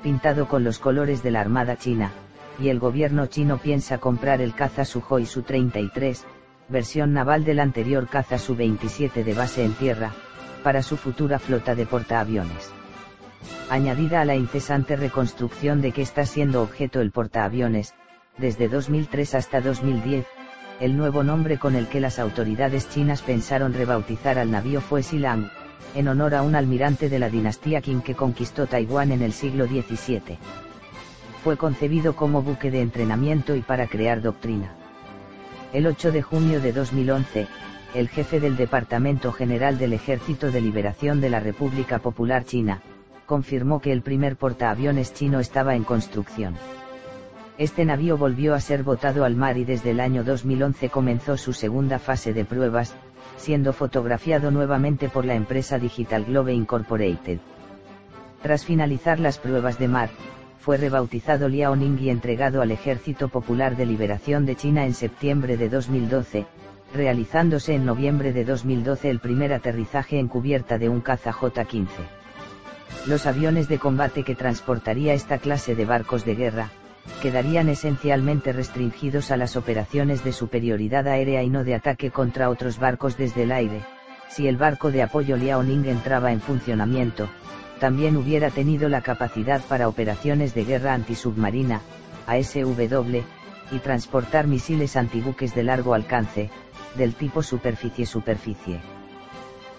[0.02, 2.10] pintado con los colores de la Armada China,
[2.58, 6.24] y el gobierno chino piensa comprar el caza Suhoi Su-33,
[6.68, 10.12] versión naval del anterior caza Su-27 de base en tierra,
[10.62, 12.70] para su futura flota de portaaviones.
[13.68, 17.94] Añadida a la incesante reconstrucción de que está siendo objeto el portaaviones,
[18.38, 20.26] desde 2003 hasta 2010,
[20.80, 25.50] el nuevo nombre con el que las autoridades chinas pensaron rebautizar al navío fue Silang,
[25.94, 29.66] en honor a un almirante de la dinastía Qing que conquistó Taiwán en el siglo
[29.66, 30.38] XVII.
[31.44, 34.74] Fue concebido como buque de entrenamiento y para crear doctrina.
[35.72, 37.46] El 8 de junio de 2011,
[37.94, 42.80] el jefe del Departamento General del Ejército de Liberación de la República Popular China,
[43.26, 46.56] confirmó que el primer portaaviones chino estaba en construcción.
[47.58, 51.52] Este navío volvió a ser botado al mar y desde el año 2011 comenzó su
[51.52, 52.94] segunda fase de pruebas,
[53.36, 57.38] siendo fotografiado nuevamente por la empresa Digital Globe Incorporated.
[58.42, 60.08] Tras finalizar las pruebas de mar,
[60.60, 65.68] fue rebautizado Liaoning y entregado al Ejército Popular de Liberación de China en septiembre de
[65.68, 66.46] 2012,
[66.94, 71.86] realizándose en noviembre de 2012 el primer aterrizaje en cubierta de un caza J-15.
[73.06, 76.70] Los aviones de combate que transportaría esta clase de barcos de guerra,
[77.20, 82.78] quedarían esencialmente restringidos a las operaciones de superioridad aérea y no de ataque contra otros
[82.78, 83.82] barcos desde el aire,
[84.28, 87.28] si el barco de apoyo Liaoning entraba en funcionamiento,
[87.80, 91.80] también hubiera tenido la capacidad para operaciones de guerra antisubmarina,
[92.26, 93.22] ASW,
[93.72, 96.50] y transportar misiles antibuques de largo alcance,
[96.94, 98.80] del tipo superficie-superficie.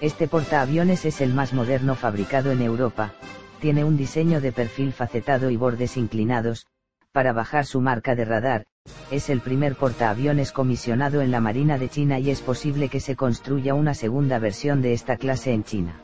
[0.02, 3.14] Este portaaviones es el más moderno fabricado en Europa,
[3.62, 6.68] tiene un diseño de perfil facetado y bordes inclinados,
[7.14, 8.66] para bajar su marca de radar,
[9.12, 13.16] es el primer portaaviones comisionado en la Marina de China y es posible que se
[13.16, 16.02] construya una segunda versión de esta clase en China.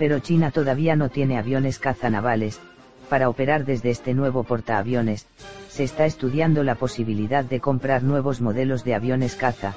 [0.00, 2.60] Pero China todavía no tiene aviones caza navales,
[3.08, 5.26] Para operar desde este nuevo portaaviones,
[5.68, 9.74] se está estudiando la posibilidad de comprar nuevos modelos de aviones caza,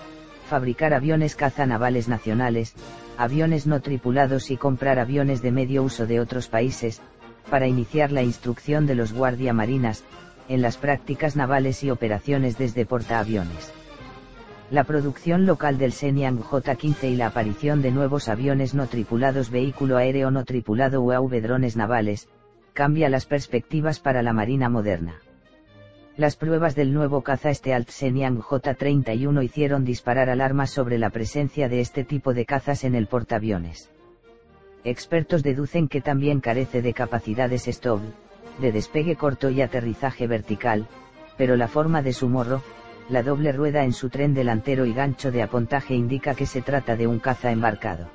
[0.50, 2.74] fabricar aviones caza navales nacionales,
[3.18, 7.02] aviones no tripulados y comprar aviones de medio uso de otros países,
[7.50, 10.04] para iniciar la instrucción de los guardia marinas,
[10.50, 13.74] en las prácticas navales y operaciones desde portaaviones.
[14.72, 19.98] La producción local del Shenyang J-15 y la aparición de nuevos aviones no tripulados vehículo
[19.98, 22.28] aéreo no tripulado UAV drones navales,
[22.74, 25.16] cambia las perspectivas para la Marina moderna.
[26.18, 31.80] Las pruebas del nuevo caza Stealth Shenyang J-31 hicieron disparar alarmas sobre la presencia de
[31.80, 33.90] este tipo de cazas en el portaaviones.
[34.86, 38.02] Expertos deducen que también carece de capacidades STOV,
[38.60, 40.88] de despegue corto y aterrizaje vertical,
[41.38, 42.62] pero la forma de su morro,
[43.10, 46.96] la doble rueda en su tren delantero y gancho de apontaje indica que se trata
[46.96, 48.10] de un caza embarcado.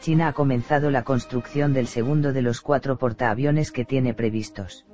[0.00, 4.84] China ha comenzado la construcción del segundo de los cuatro portaaviones que tiene previstos.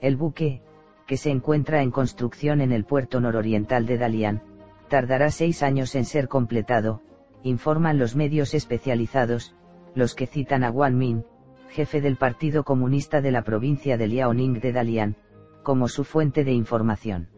[0.00, 0.62] El buque,
[1.06, 4.42] que se encuentra en construcción en el puerto nororiental de Dalian,
[4.88, 7.02] tardará seis años en ser completado,
[7.42, 9.54] informan los medios especializados,
[9.94, 11.24] los que citan a Wang Min,
[11.70, 15.16] jefe del Partido Comunista de la provincia de Liaoning de Dalian,
[15.62, 17.28] como su fuente de información.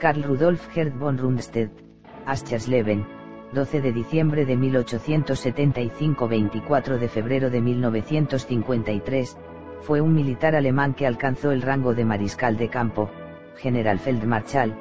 [0.00, 1.83] Karl Rudolf Gerd von Rundstedt,
[2.26, 3.06] Aschersleben,
[3.52, 9.36] 12 de diciembre de 1875-24 de febrero de 1953,
[9.82, 13.10] fue un militar alemán que alcanzó el rango de mariscal de campo,
[13.56, 14.74] general Feldmarschall,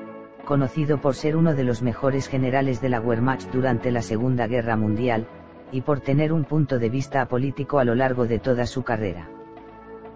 [0.46, 4.76] conocido por ser uno de los mejores generales de la Wehrmacht durante la Segunda Guerra
[4.76, 5.28] Mundial,
[5.72, 9.30] y por tener un punto de vista apolítico a lo largo de toda su carrera.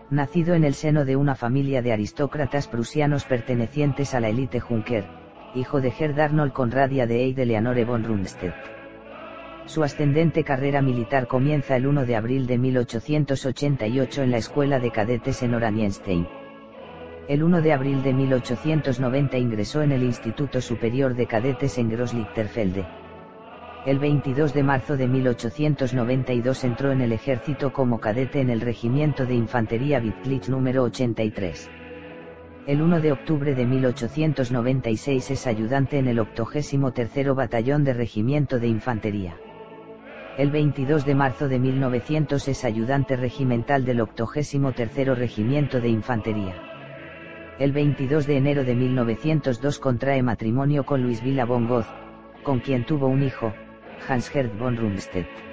[0.10, 5.17] Nacido en el seno de una familia de aristócratas prusianos pertenecientes a la élite Junker,
[5.58, 8.54] hijo de Gerd Arnold Conradia de Eide Leonore von Rundstedt.
[9.66, 14.92] Su ascendente carrera militar comienza el 1 de abril de 1888 en la escuela de
[14.92, 16.28] cadetes en Oranienstein.
[17.28, 22.86] El 1 de abril de 1890 ingresó en el Instituto Superior de Cadetes en Grosslichterfelde
[23.88, 29.26] el 22 de marzo de 1892 entró en el ejército como cadete en el Regimiento
[29.26, 31.70] de Infantería Wittlich número 83.
[32.68, 38.68] El 1 de octubre de 1896 es ayudante en el 83 Batallón de Regimiento de
[38.68, 39.38] Infantería.
[40.38, 46.56] El 22 de marzo de 1900 es ayudante regimental del 83 Regimiento de Infantería.
[47.58, 51.70] El 22 de enero de 1902 contrae matrimonio con Luis Villa von
[52.44, 53.54] con quien tuvo un hijo,
[54.10, 55.47] Hans-Gerd von Rundstedt.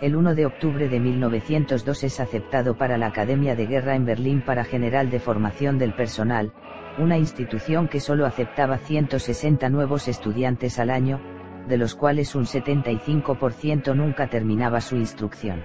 [0.00, 4.42] El 1 de octubre de 1902 es aceptado para la Academia de Guerra en Berlín
[4.42, 6.52] para General de Formación del Personal,
[6.98, 11.20] una institución que solo aceptaba 160 nuevos estudiantes al año,
[11.66, 15.64] de los cuales un 75% nunca terminaba su instrucción.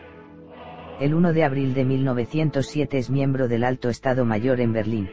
[0.99, 5.09] El 1 de abril de 1907 es miembro del Alto Estado Mayor en Berlín.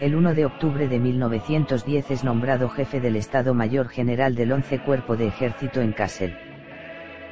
[0.00, 4.82] El 1 de octubre de 1910 es nombrado jefe del Estado Mayor General del 11
[4.82, 6.53] Cuerpo de Ejército en Kassel.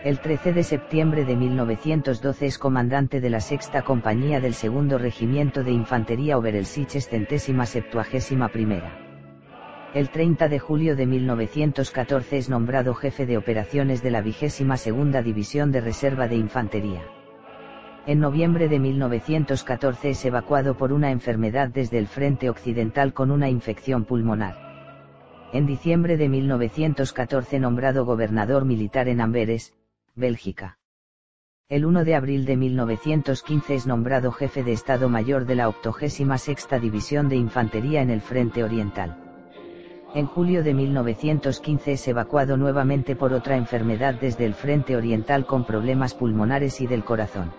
[0.04, 5.62] El 13 de septiembre de 1912 es comandante de la sexta compañía del segundo regimiento
[5.62, 8.98] de infantería Oberelsiches centésima septuagésima primera.
[9.94, 15.22] El 30 de julio de 1914 es nombrado jefe de operaciones de la vigésima segunda
[15.22, 17.02] división de reserva de infantería.
[18.04, 23.48] En noviembre de 1914 es evacuado por una enfermedad desde el frente occidental con una
[23.48, 24.56] infección pulmonar.
[25.52, 29.74] En diciembre de 1914 nombrado gobernador militar en Amberes,
[30.14, 30.78] Bélgica.
[31.70, 36.68] El 1 de abril de 1915 es nombrado jefe de Estado Mayor de la 86
[36.82, 39.16] División de Infantería en el Frente Oriental.
[40.14, 45.64] En julio de 1915 es evacuado nuevamente por otra enfermedad desde el Frente Oriental con
[45.64, 47.50] problemas pulmonares y del corazón.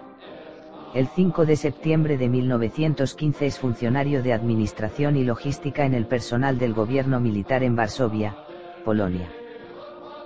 [0.94, 6.60] El 5 de septiembre de 1915 es funcionario de Administración y Logística en el personal
[6.60, 8.38] del gobierno militar en Varsovia,
[8.86, 9.43] Polonia.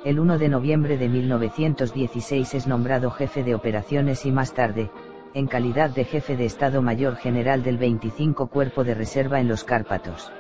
[0.05, 4.89] El 1 de noviembre de 1916 es nombrado jefe de operaciones y más tarde,
[5.33, 9.63] en calidad de jefe de Estado Mayor General del 25 Cuerpo de Reserva en los
[9.63, 10.31] Cárpatos.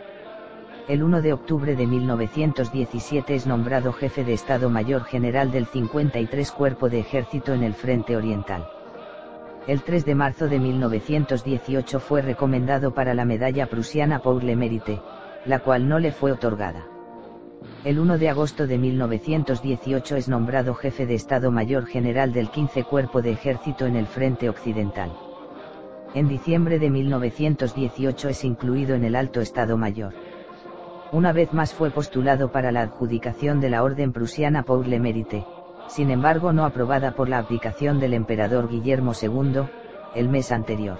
[0.87, 6.51] El 1 de octubre de 1917 es nombrado jefe de Estado Mayor General del 53
[6.51, 8.67] Cuerpo de Ejército en el Frente Oriental
[9.67, 15.01] el 3 de marzo de 1918 fue recomendado para la medalla prusiana Pour le Mérite,
[15.45, 16.85] la cual no le fue otorgada.
[17.83, 22.83] El 1 de agosto de 1918 es nombrado jefe de Estado Mayor General del 15
[22.83, 25.11] Cuerpo de Ejército en el Frente Occidental.
[26.13, 30.13] En diciembre de 1918 es incluido en el Alto Estado Mayor.
[31.11, 35.45] Una vez más fue postulado para la adjudicación de la Orden Prusiana pour le Mérite,
[35.87, 39.61] sin embargo no aprobada por la abdicación del emperador Guillermo II,
[40.15, 40.97] el mes anterior.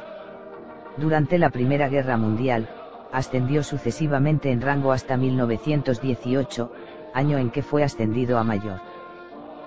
[0.95, 2.69] Durante la Primera Guerra Mundial,
[3.11, 6.71] ascendió sucesivamente en rango hasta 1918,
[7.13, 8.79] año en que fue ascendido a mayor.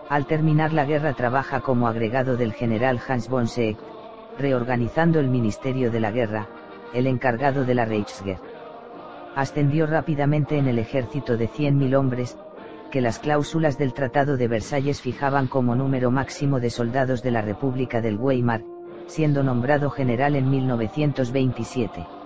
[0.08, 3.80] Al terminar la guerra trabaja como agregado del general Hans von Seeckt,
[4.38, 6.48] reorganizando el Ministerio de la Guerra,
[6.92, 8.38] el encargado de la Reichswehr.
[9.36, 12.36] Ascendió rápidamente en el ejército de 100.000 hombres,
[12.90, 17.40] que las cláusulas del Tratado de Versalles fijaban como número máximo de soldados de la
[17.40, 18.64] República del Weimar,
[19.06, 22.19] siendo nombrado general en 1927.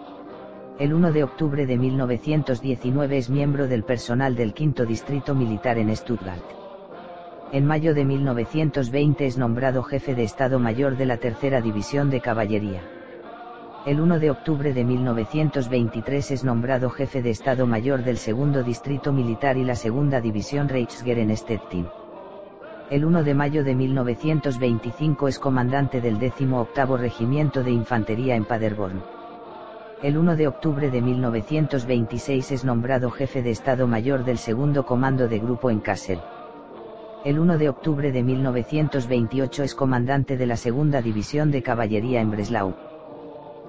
[0.77, 5.95] El 1 de octubre de 1919 es miembro del personal del Quinto Distrito Militar en
[5.95, 6.43] Stuttgart.
[7.53, 12.20] En mayo de 1920 es nombrado jefe de Estado Mayor de la Tercera División de
[12.20, 12.83] Caballería.
[13.87, 19.12] El 1 de octubre de 1923 es nombrado jefe de Estado Mayor del Segundo Distrito
[19.12, 21.87] Militar y la Segunda División Reichswehr en Stettin.
[22.91, 29.24] El 1 de mayo de 1925 es comandante del 18 Regimiento de Infantería en Paderborn.
[30.05, 35.29] El 1 de octubre de 1926 es nombrado jefe de Estado Mayor del Segundo Comando
[35.29, 36.21] de Grupo en Kassel.
[37.25, 42.31] El 1 de octubre de 1928 es comandante de la Segunda División de Caballería en
[42.31, 42.75] Breslau.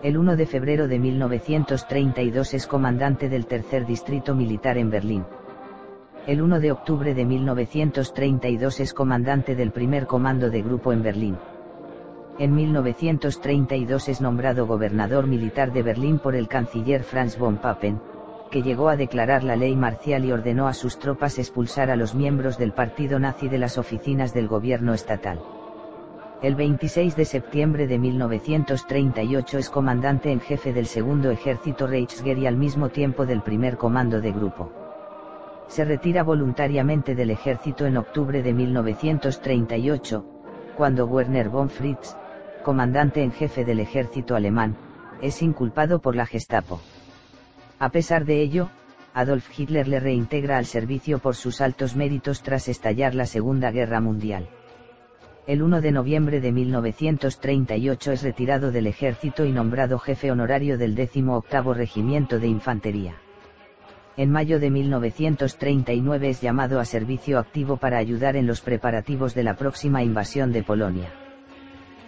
[0.03, 5.23] El 1 de febrero de 1932 es comandante del Tercer Distrito Militar en Berlín.
[6.27, 11.37] El 1 de octubre de 1932 es comandante del primer comando de grupo en Berlín.
[12.37, 18.01] En 1932 es nombrado gobernador militar de Berlín por el canciller Franz von Papen,
[18.51, 22.13] que llegó a declarar la ley marcial y ordenó a sus tropas expulsar a los
[22.13, 25.39] miembros del partido nazi de las oficinas del gobierno estatal.
[26.41, 32.47] El 26 de septiembre de 1938 es comandante en jefe del segundo ejército Reichswehr y
[32.47, 34.73] al mismo tiempo del primer comando de grupo.
[35.67, 40.25] Se retira voluntariamente del ejército en octubre de 1938,
[40.75, 42.17] cuando Werner von Fritz,
[42.65, 44.75] comandante en jefe del ejército alemán,
[45.21, 46.81] es inculpado por la Gestapo.
[47.77, 48.71] A pesar de ello,
[49.13, 54.01] Adolf Hitler le reintegra al servicio por sus altos méritos tras estallar la Segunda Guerra
[54.01, 54.49] Mundial.
[55.45, 60.95] El 1 de noviembre de 1938 es retirado del ejército y nombrado jefe honorario del
[60.95, 63.13] 18 Regimiento de Infantería.
[64.17, 69.43] En mayo de 1939 es llamado a servicio activo para ayudar en los preparativos de
[69.43, 71.13] la próxima invasión de Polonia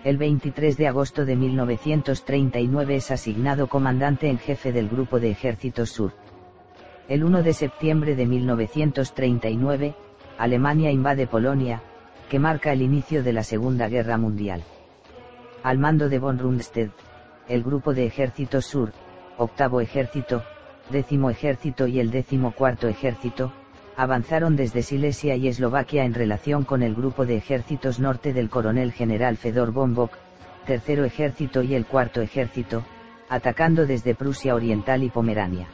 [0.07, 5.89] el 23 de agosto de 1939 es asignado comandante en jefe del Grupo de Ejércitos
[5.89, 6.13] Sur.
[7.09, 9.95] El 1 de septiembre de 1939,
[10.37, 11.83] Alemania invade Polonia,
[12.29, 14.63] que marca el inicio de la Segunda Guerra Mundial.
[15.61, 16.93] Al mando de von Rundstedt,
[17.49, 18.93] el Grupo de Ejércitos Sur,
[19.37, 20.41] Octavo Ejército,
[20.89, 23.51] Décimo Ejército y el Décimo Cuarto Ejército,
[23.97, 28.91] avanzaron desde Silesia y Eslovaquia en relación con el grupo de ejércitos norte del coronel
[28.91, 30.11] general Fedor von Bock,
[30.67, 32.85] tercero ejército y el cuarto ejército,
[33.27, 35.67] atacando desde Prusia Oriental y Pomerania.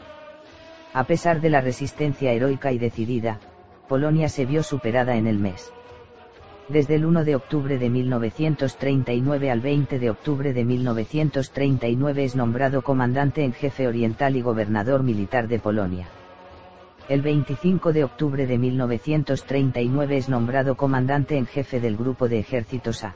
[0.94, 3.42] A pesar de la resistencia heroica y decidida,
[3.90, 5.74] Polonia se vio superada en el mes.
[6.70, 12.84] Desde el 1 de octubre de 1939 al 20 de octubre de 1939 es nombrado
[12.84, 16.08] comandante en jefe oriental y gobernador militar de Polonia.
[17.10, 23.04] El 25 de octubre de 1939 es nombrado comandante en jefe del grupo de ejércitos
[23.04, 23.14] A.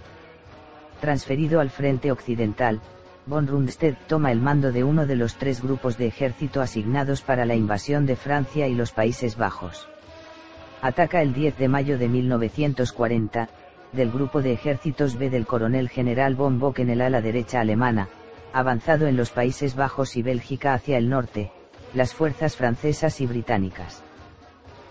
[0.99, 2.81] Transferido al frente occidental,
[3.25, 7.45] von Rundstedt toma el mando de uno de los tres grupos de ejército asignados para
[7.45, 9.87] la invasión de Francia y los Países Bajos.
[10.81, 13.47] Ataca el 10 de mayo de 1940,
[13.93, 18.09] del grupo de ejércitos B del coronel general von Bock en el ala derecha alemana,
[18.51, 21.51] avanzado en los Países Bajos y Bélgica hacia el norte,
[21.97, 24.03] las fuerzas francesas y británicas.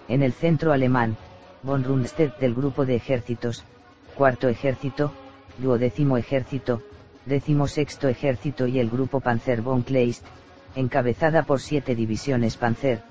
[0.08, 1.16] En el centro alemán,
[1.62, 3.62] von Rundstedt del grupo de ejércitos,
[4.16, 5.12] cuarto ejército,
[5.58, 6.82] duodécimo ejército,
[7.24, 10.26] décimo sexto ejército y el grupo Panzer von Kleist,
[10.74, 13.02] encabezada por siete divisiones Panzer,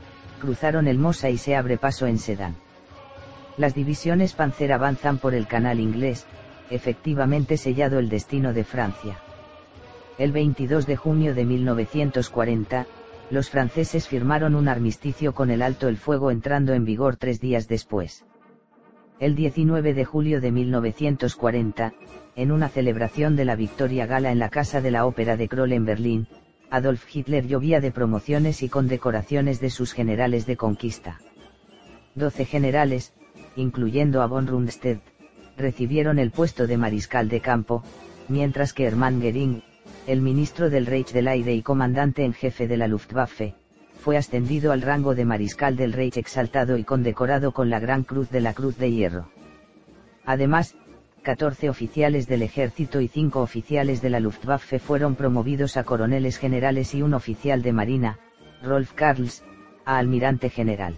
[0.41, 2.57] cruzaron el Mosa y se abre paso en Sedan.
[3.55, 6.25] Las divisiones Panzer avanzan por el canal inglés,
[6.69, 9.19] efectivamente sellado el destino de Francia.
[10.17, 12.87] El 22 de junio de 1940,
[13.29, 17.67] los franceses firmaron un armisticio con el alto el fuego entrando en vigor tres días
[17.67, 18.25] después.
[19.19, 21.93] El 19 de julio de 1940,
[22.35, 25.71] en una celebración de la victoria gala en la Casa de la Ópera de Kroll
[25.71, 26.27] en Berlín,
[26.69, 31.19] Adolf Hitler llovía de promociones y condecoraciones de sus generales de conquista.
[32.13, 33.13] Doce generales,
[33.55, 35.01] incluyendo a von Rundstedt,
[35.57, 37.83] recibieron el puesto de mariscal de campo,
[38.27, 39.63] mientras que Hermann Göring,
[40.07, 43.55] el ministro del Reich del Aire y comandante en jefe de la Luftwaffe,
[43.99, 48.29] fue ascendido al rango de mariscal del Reich exaltado y condecorado con la Gran Cruz
[48.29, 49.29] de la Cruz de Hierro.
[50.25, 50.75] Además,
[51.23, 56.93] 14 oficiales del ejército y 5 oficiales de la Luftwaffe fueron promovidos a coroneles generales
[56.93, 58.19] y un oficial de marina,
[58.61, 59.43] Rolf Karls,
[59.85, 60.97] a almirante general.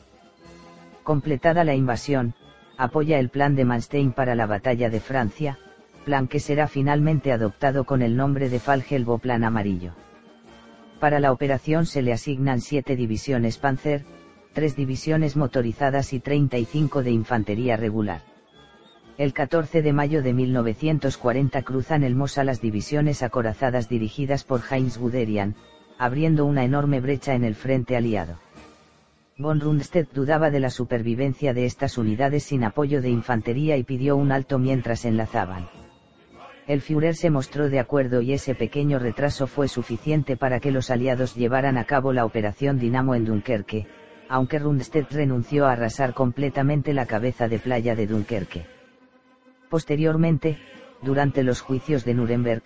[1.03, 2.33] Completada la invasión,
[2.77, 5.57] apoya el plan de Manstein para la batalla de Francia,
[6.07, 9.91] plan que será finalmente adoptado con el nombre de Falgelbo Plan Amarillo.
[11.01, 14.05] Para la operación se le asignan 7 divisiones Panzer,
[14.53, 18.21] 3 divisiones motorizadas y 35 de infantería regular.
[19.17, 24.97] El 14 de mayo de 1940 cruzan el Mosa las divisiones acorazadas dirigidas por Heinz
[24.97, 25.55] Guderian,
[25.97, 28.39] abriendo una enorme brecha en el frente aliado.
[29.37, 34.15] Von Rundstedt dudaba de la supervivencia de estas unidades sin apoyo de infantería y pidió
[34.15, 35.67] un alto mientras enlazaban.
[36.67, 40.89] El Führer se mostró de acuerdo y ese pequeño retraso fue suficiente para que los
[40.89, 43.87] aliados llevaran a cabo la operación Dinamo en Dunkerque,
[44.27, 48.65] aunque Rundstedt renunció a arrasar completamente la cabeza de playa de Dunkerque.
[49.69, 50.57] Posteriormente,
[51.01, 52.63] durante los juicios de Nuremberg,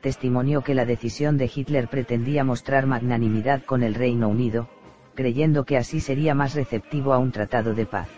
[0.00, 4.68] testimonió que la decisión de Hitler pretendía mostrar magnanimidad con el Reino Unido,
[5.16, 8.08] creyendo que así sería más receptivo a un tratado de paz.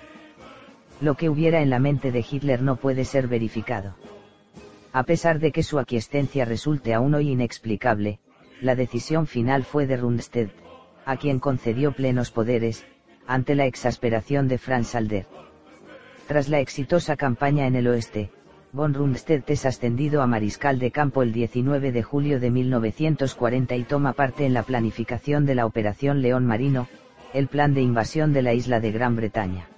[1.01, 3.97] Lo que hubiera en la mente de Hitler no puede ser verificado.
[4.93, 8.21] A pesar de que su aquiescencia resulte aún hoy inexplicable,
[8.61, 10.53] la decisión final fue de Rundstedt,
[11.07, 12.85] a quien concedió plenos poderes,
[13.27, 15.27] ante la exasperación de Franz Alder.
[16.27, 18.31] Tras la exitosa campaña en el oeste,
[18.73, 23.85] von Rundstedt es ascendido a mariscal de campo el 19 de julio de 1940 y
[23.85, 26.87] toma parte en la planificación de la Operación León Marino,
[27.33, 29.72] el plan de invasión de la isla de Gran Bretaña.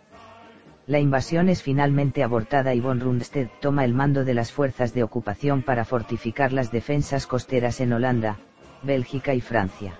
[0.86, 5.02] La invasión es finalmente abortada y von Rundstedt toma el mando de las fuerzas de
[5.02, 8.38] ocupación para fortificar las defensas costeras en Holanda,
[8.82, 9.98] Bélgica y Francia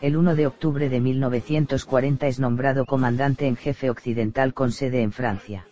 [0.00, 5.12] el 1 de octubre de 1940 es nombrado comandante en jefe occidental con sede en
[5.12, 5.66] Francia.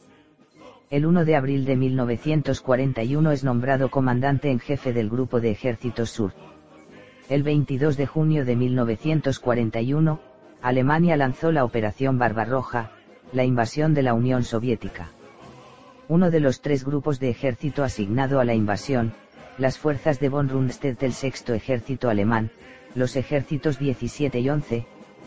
[0.91, 6.11] El 1 de abril de 1941 es nombrado comandante en jefe del Grupo de Ejércitos
[6.11, 6.33] Sur.
[7.31, 10.21] El 22 de junio de 1941,
[10.61, 12.91] Alemania lanzó la Operación Barbarroja,
[13.33, 15.11] la invasión de la Unión Soviética.
[16.09, 19.13] Uno de los tres grupos de ejército asignado a la invasión,
[19.59, 22.51] las fuerzas de von Rundstedt del Sexto Ejército Alemán,
[22.95, 24.87] los ejércitos 17 y 11,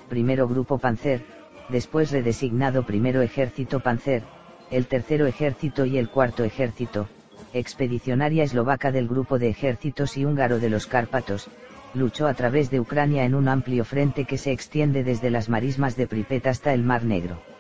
[0.10, 1.22] primero Grupo Panzer,
[1.70, 4.24] después redesignado primero Ejército Panzer,
[4.72, 7.08] el tercero ejército y el cuarto ejército,
[7.54, 11.50] expedicionaria eslovaca del grupo de ejércitos y húngaro de los Cárpatos,
[11.94, 15.96] luchó a través de Ucrania en un amplio frente que se extiende desde las marismas
[15.98, 17.51] de Pripet hasta el Mar Negro.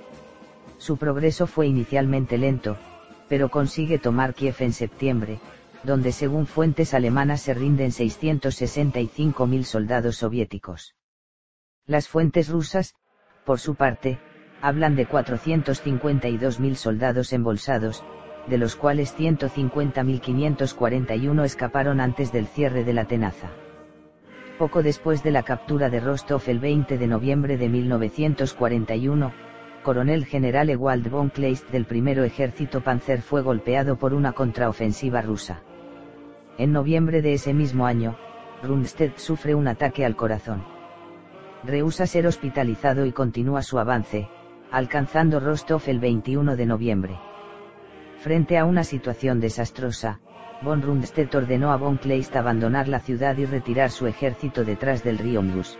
[0.81, 2.75] Su progreso fue inicialmente lento,
[3.29, 5.39] pero consigue tomar Kiev en septiembre,
[5.83, 10.95] donde según fuentes alemanas se rinden 665.000 soldados soviéticos.
[11.85, 12.95] Las fuentes rusas,
[13.45, 14.17] por su parte,
[14.59, 18.03] hablan de 452.000 soldados embolsados,
[18.47, 23.51] de los cuales 150.541 escaparon antes del cierre de la tenaza.
[24.57, 29.50] Poco después de la captura de Rostov el 20 de noviembre de 1941,
[29.81, 35.61] coronel general Ewald von Kleist del primero ejército Panzer fue golpeado por una contraofensiva rusa.
[36.57, 38.17] En noviembre de ese mismo año,
[38.63, 40.63] Rundstedt sufre un ataque al corazón.
[41.63, 44.29] Rehúsa ser hospitalizado y continúa su avance,
[44.71, 47.19] alcanzando Rostov el 21 de noviembre.
[48.19, 50.19] Frente a una situación desastrosa,
[50.61, 55.17] von Rundstedt ordenó a von Kleist abandonar la ciudad y retirar su ejército detrás del
[55.17, 55.77] río Mus.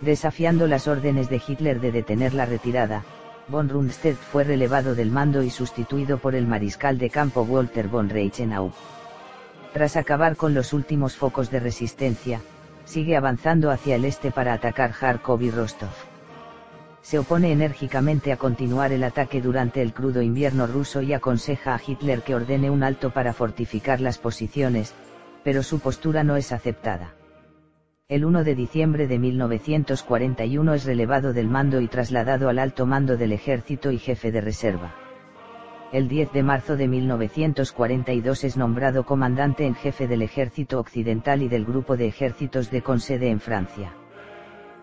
[0.00, 3.02] Desafiando las órdenes de Hitler de detener la retirada,
[3.48, 8.08] von Rundstedt fue relevado del mando y sustituido por el mariscal de campo Walter von
[8.08, 8.70] Reichenau.
[9.72, 12.40] Tras acabar con los últimos focos de resistencia,
[12.84, 15.90] sigue avanzando hacia el este para atacar Kharkov y Rostov.
[17.02, 21.80] Se opone enérgicamente a continuar el ataque durante el crudo invierno ruso y aconseja a
[21.84, 24.94] Hitler que ordene un alto para fortificar las posiciones,
[25.42, 27.17] pero su postura no es aceptada.
[28.08, 33.16] El 1 de diciembre de 1941 es relevado del mando y trasladado al alto mando
[33.16, 34.94] del ejército y jefe de reserva
[35.90, 41.48] el 10 de marzo de 1942 es nombrado comandante en jefe del Ejército Occidental y
[41.48, 43.94] del Grupo de Ejércitos de Consede en Francia.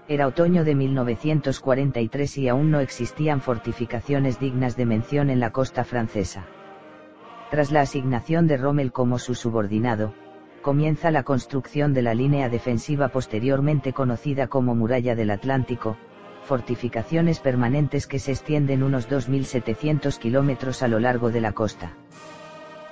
[0.07, 5.84] Era otoño de 1943 y aún no existían fortificaciones dignas de mención en la costa
[5.84, 6.47] francesa.
[7.51, 10.13] Tras la asignación de Rommel como su subordinado,
[10.66, 15.95] comienza la construcción de la línea defensiva posteriormente conocida como Muralla del Atlántico,
[16.43, 21.93] fortificaciones permanentes que se extienden unos 2.700 kilómetros a lo largo de la costa.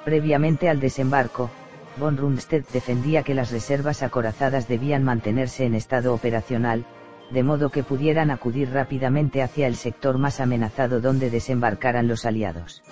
[0.05, 1.49] Previamente al desembarco,
[1.97, 6.85] von Rundstedt defendía que las reservas acorazadas debían mantenerse en estado operacional,
[7.31, 12.83] de modo que pudieran acudir rápidamente hacia el sector más amenazado donde desembarcaran los aliados.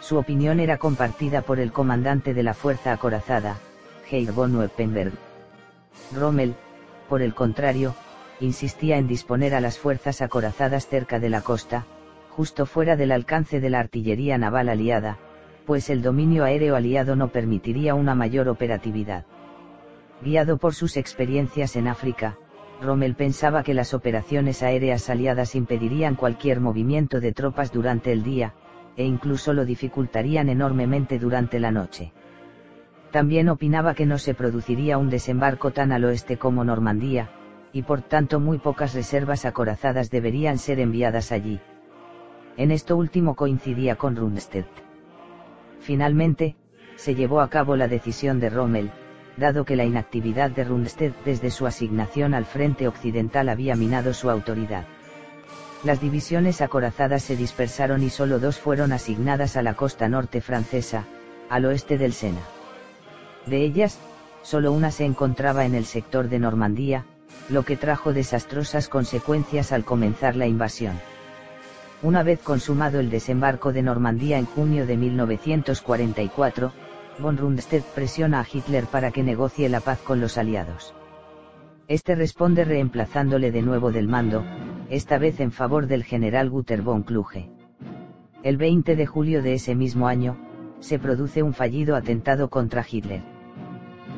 [0.00, 3.56] Su opinión era compartida por el comandante de la fuerza acorazada,
[4.08, 5.12] Geir von Weppenberg.
[6.14, 6.54] Rommel,
[7.08, 7.94] por el contrario,
[8.40, 11.86] insistía en disponer a las fuerzas acorazadas cerca de la costa,
[12.30, 15.18] justo fuera del alcance de la artillería naval aliada,
[15.64, 19.24] pues el dominio aéreo aliado no permitiría una mayor operatividad.
[20.22, 22.36] Guiado por sus experiencias en África,
[22.80, 28.54] Rommel pensaba que las operaciones aéreas aliadas impedirían cualquier movimiento de tropas durante el día,
[28.96, 32.12] e incluso lo dificultarían enormemente durante la noche.
[33.16, 37.30] También opinaba que no se produciría un desembarco tan al oeste como Normandía,
[37.72, 41.58] y por tanto muy pocas reservas acorazadas deberían ser enviadas allí.
[42.58, 44.66] En esto último coincidía con Rundstedt.
[45.80, 46.56] Finalmente,
[46.96, 48.90] se llevó a cabo la decisión de Rommel,
[49.38, 54.28] dado que la inactividad de Rundstedt desde su asignación al frente occidental había minado su
[54.28, 54.84] autoridad.
[55.84, 61.06] Las divisiones acorazadas se dispersaron y solo dos fueron asignadas a la costa norte francesa,
[61.48, 62.42] al oeste del Sena.
[63.46, 63.98] De ellas,
[64.42, 67.04] solo una se encontraba en el sector de Normandía,
[67.48, 70.94] lo que trajo desastrosas consecuencias al comenzar la invasión.
[72.02, 76.72] Una vez consumado el desembarco de Normandía en junio de 1944,
[77.18, 80.92] von Rundstedt presiona a Hitler para que negocie la paz con los aliados.
[81.88, 84.44] Este responde reemplazándole de nuevo del mando,
[84.90, 87.48] esta vez en favor del general Guter von Kluge.
[88.42, 90.36] El 20 de julio de ese mismo año,
[90.80, 93.35] se produce un fallido atentado contra Hitler.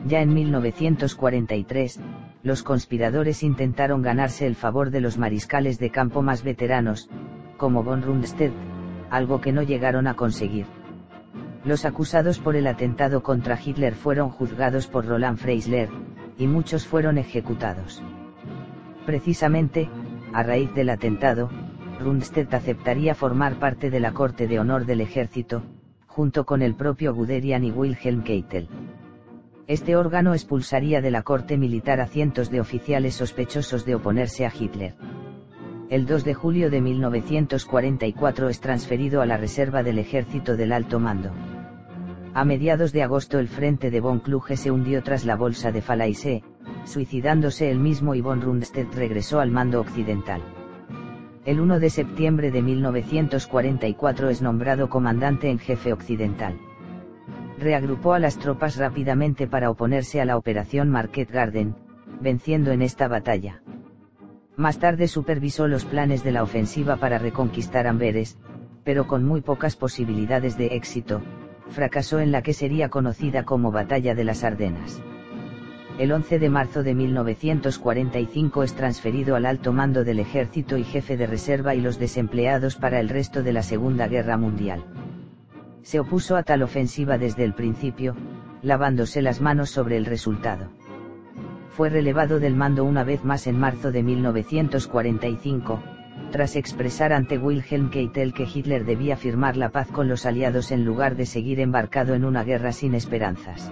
[0.07, 2.01] Ya en 1943,
[2.43, 7.11] los conspiradores intentaron ganarse el favor de los mariscales de campo más veteranos,
[7.57, 8.53] como von Rundstedt,
[9.11, 10.67] algo que no llegaron a conseguir.
[11.65, 15.89] Los acusados por el atentado contra Hitler fueron juzgados por Roland Freisler,
[16.39, 18.01] y muchos fueron ejecutados.
[19.05, 19.91] Precisamente,
[20.33, 21.51] a raíz del atentado,
[22.01, 25.63] Rundstedt aceptaría formar parte de la Corte de Honor del Ejército,
[26.07, 28.69] junto con el propio Guderian y Wilhelm Keitel.
[29.69, 34.53] Este órgano expulsaría de la corte militar a cientos de oficiales sospechosos de oponerse a
[34.59, 34.95] Hitler.
[35.91, 40.99] El 2 de julio de 1944 es transferido a la reserva del ejército del alto
[41.01, 41.33] mando.
[42.33, 45.83] A mediados de agosto el frente de von Kluge se hundió tras la bolsa de
[45.83, 46.43] Falaise,
[46.85, 50.41] suicidándose él mismo y von Rundstedt regresó al mando occidental.
[51.45, 56.59] El 1 de septiembre de 1944 es nombrado comandante en jefe occidental
[57.59, 61.75] reagrupó a las tropas rápidamente para oponerse a la operación Market Garden,
[62.21, 63.63] venciendo en esta batalla.
[64.57, 68.39] Más tarde supervisó los planes de la ofensiva para reconquistar Amberes,
[68.85, 71.23] pero con muy pocas posibilidades de éxito,
[71.71, 75.01] fracasó en la que sería conocida como Batalla de las Ardenas.
[75.99, 81.17] El 11 de marzo de 1945 es transferido al alto mando del ejército y jefe
[81.17, 84.85] de reserva y los desempleados para el resto de la Segunda Guerra Mundial
[85.83, 88.15] se opuso a tal ofensiva desde el principio,
[88.63, 90.69] lavándose las manos sobre el resultado.
[91.71, 95.81] Fue relevado del mando una vez más en marzo de 1945,
[96.31, 100.85] tras expresar ante Wilhelm Keitel que Hitler debía firmar la paz con los aliados en
[100.85, 103.71] lugar de seguir embarcado en una guerra sin esperanzas.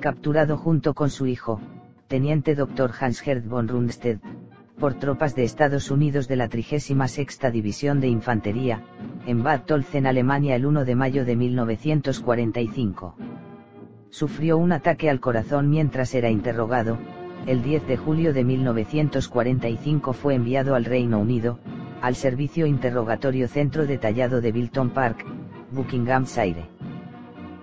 [0.00, 1.60] Capturado junto con su hijo,
[2.06, 2.92] teniente Dr.
[3.00, 4.20] Hans-Gerd von Rundstedt,
[4.78, 8.84] por tropas de Estados Unidos de la 36 División de Infantería,
[9.28, 13.14] en Bad Tolzen, Alemania el 1 de mayo de 1945.
[14.08, 16.96] Sufrió un ataque al corazón mientras era interrogado,
[17.46, 21.58] el 10 de julio de 1945 fue enviado al Reino Unido,
[22.00, 25.26] al servicio interrogatorio centro detallado de Bilton Park,
[25.72, 26.64] Buckinghamshire.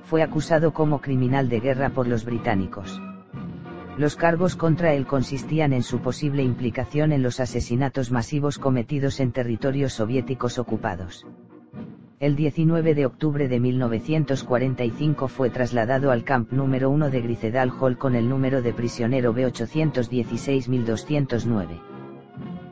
[0.03, 3.01] Fue acusado como criminal de guerra por los británicos.
[3.97, 9.31] Los cargos contra él consistían en su posible implicación en los asesinatos masivos cometidos en
[9.31, 11.25] territorios soviéticos ocupados.
[12.17, 17.97] El 19 de octubre de 1945 fue trasladado al camp número 1 de Gricedal Hall
[17.97, 21.81] con el número de prisionero B816209.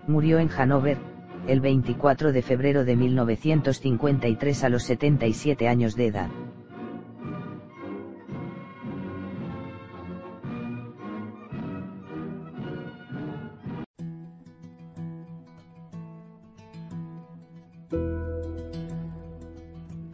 [0.07, 0.97] Murió en Hannover,
[1.45, 6.29] el 24 de febrero de 1953 a los 77 años de edad.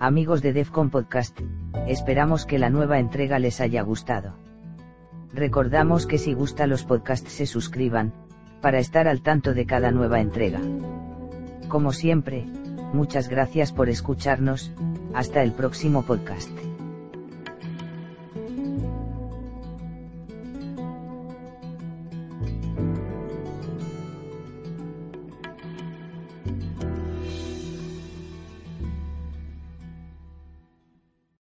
[0.01, 1.37] Amigos de Defcon Podcast,
[1.85, 4.33] esperamos que la nueva entrega les haya gustado.
[5.33, 8.13] Recordamos que si gusta los podcasts se suscriban,
[8.61, 10.61] para estar al tanto de cada nueva entrega.
[11.67, 12.45] Como siempre,
[12.93, 14.71] muchas gracias por escucharnos,
[15.13, 16.49] hasta el próximo podcast.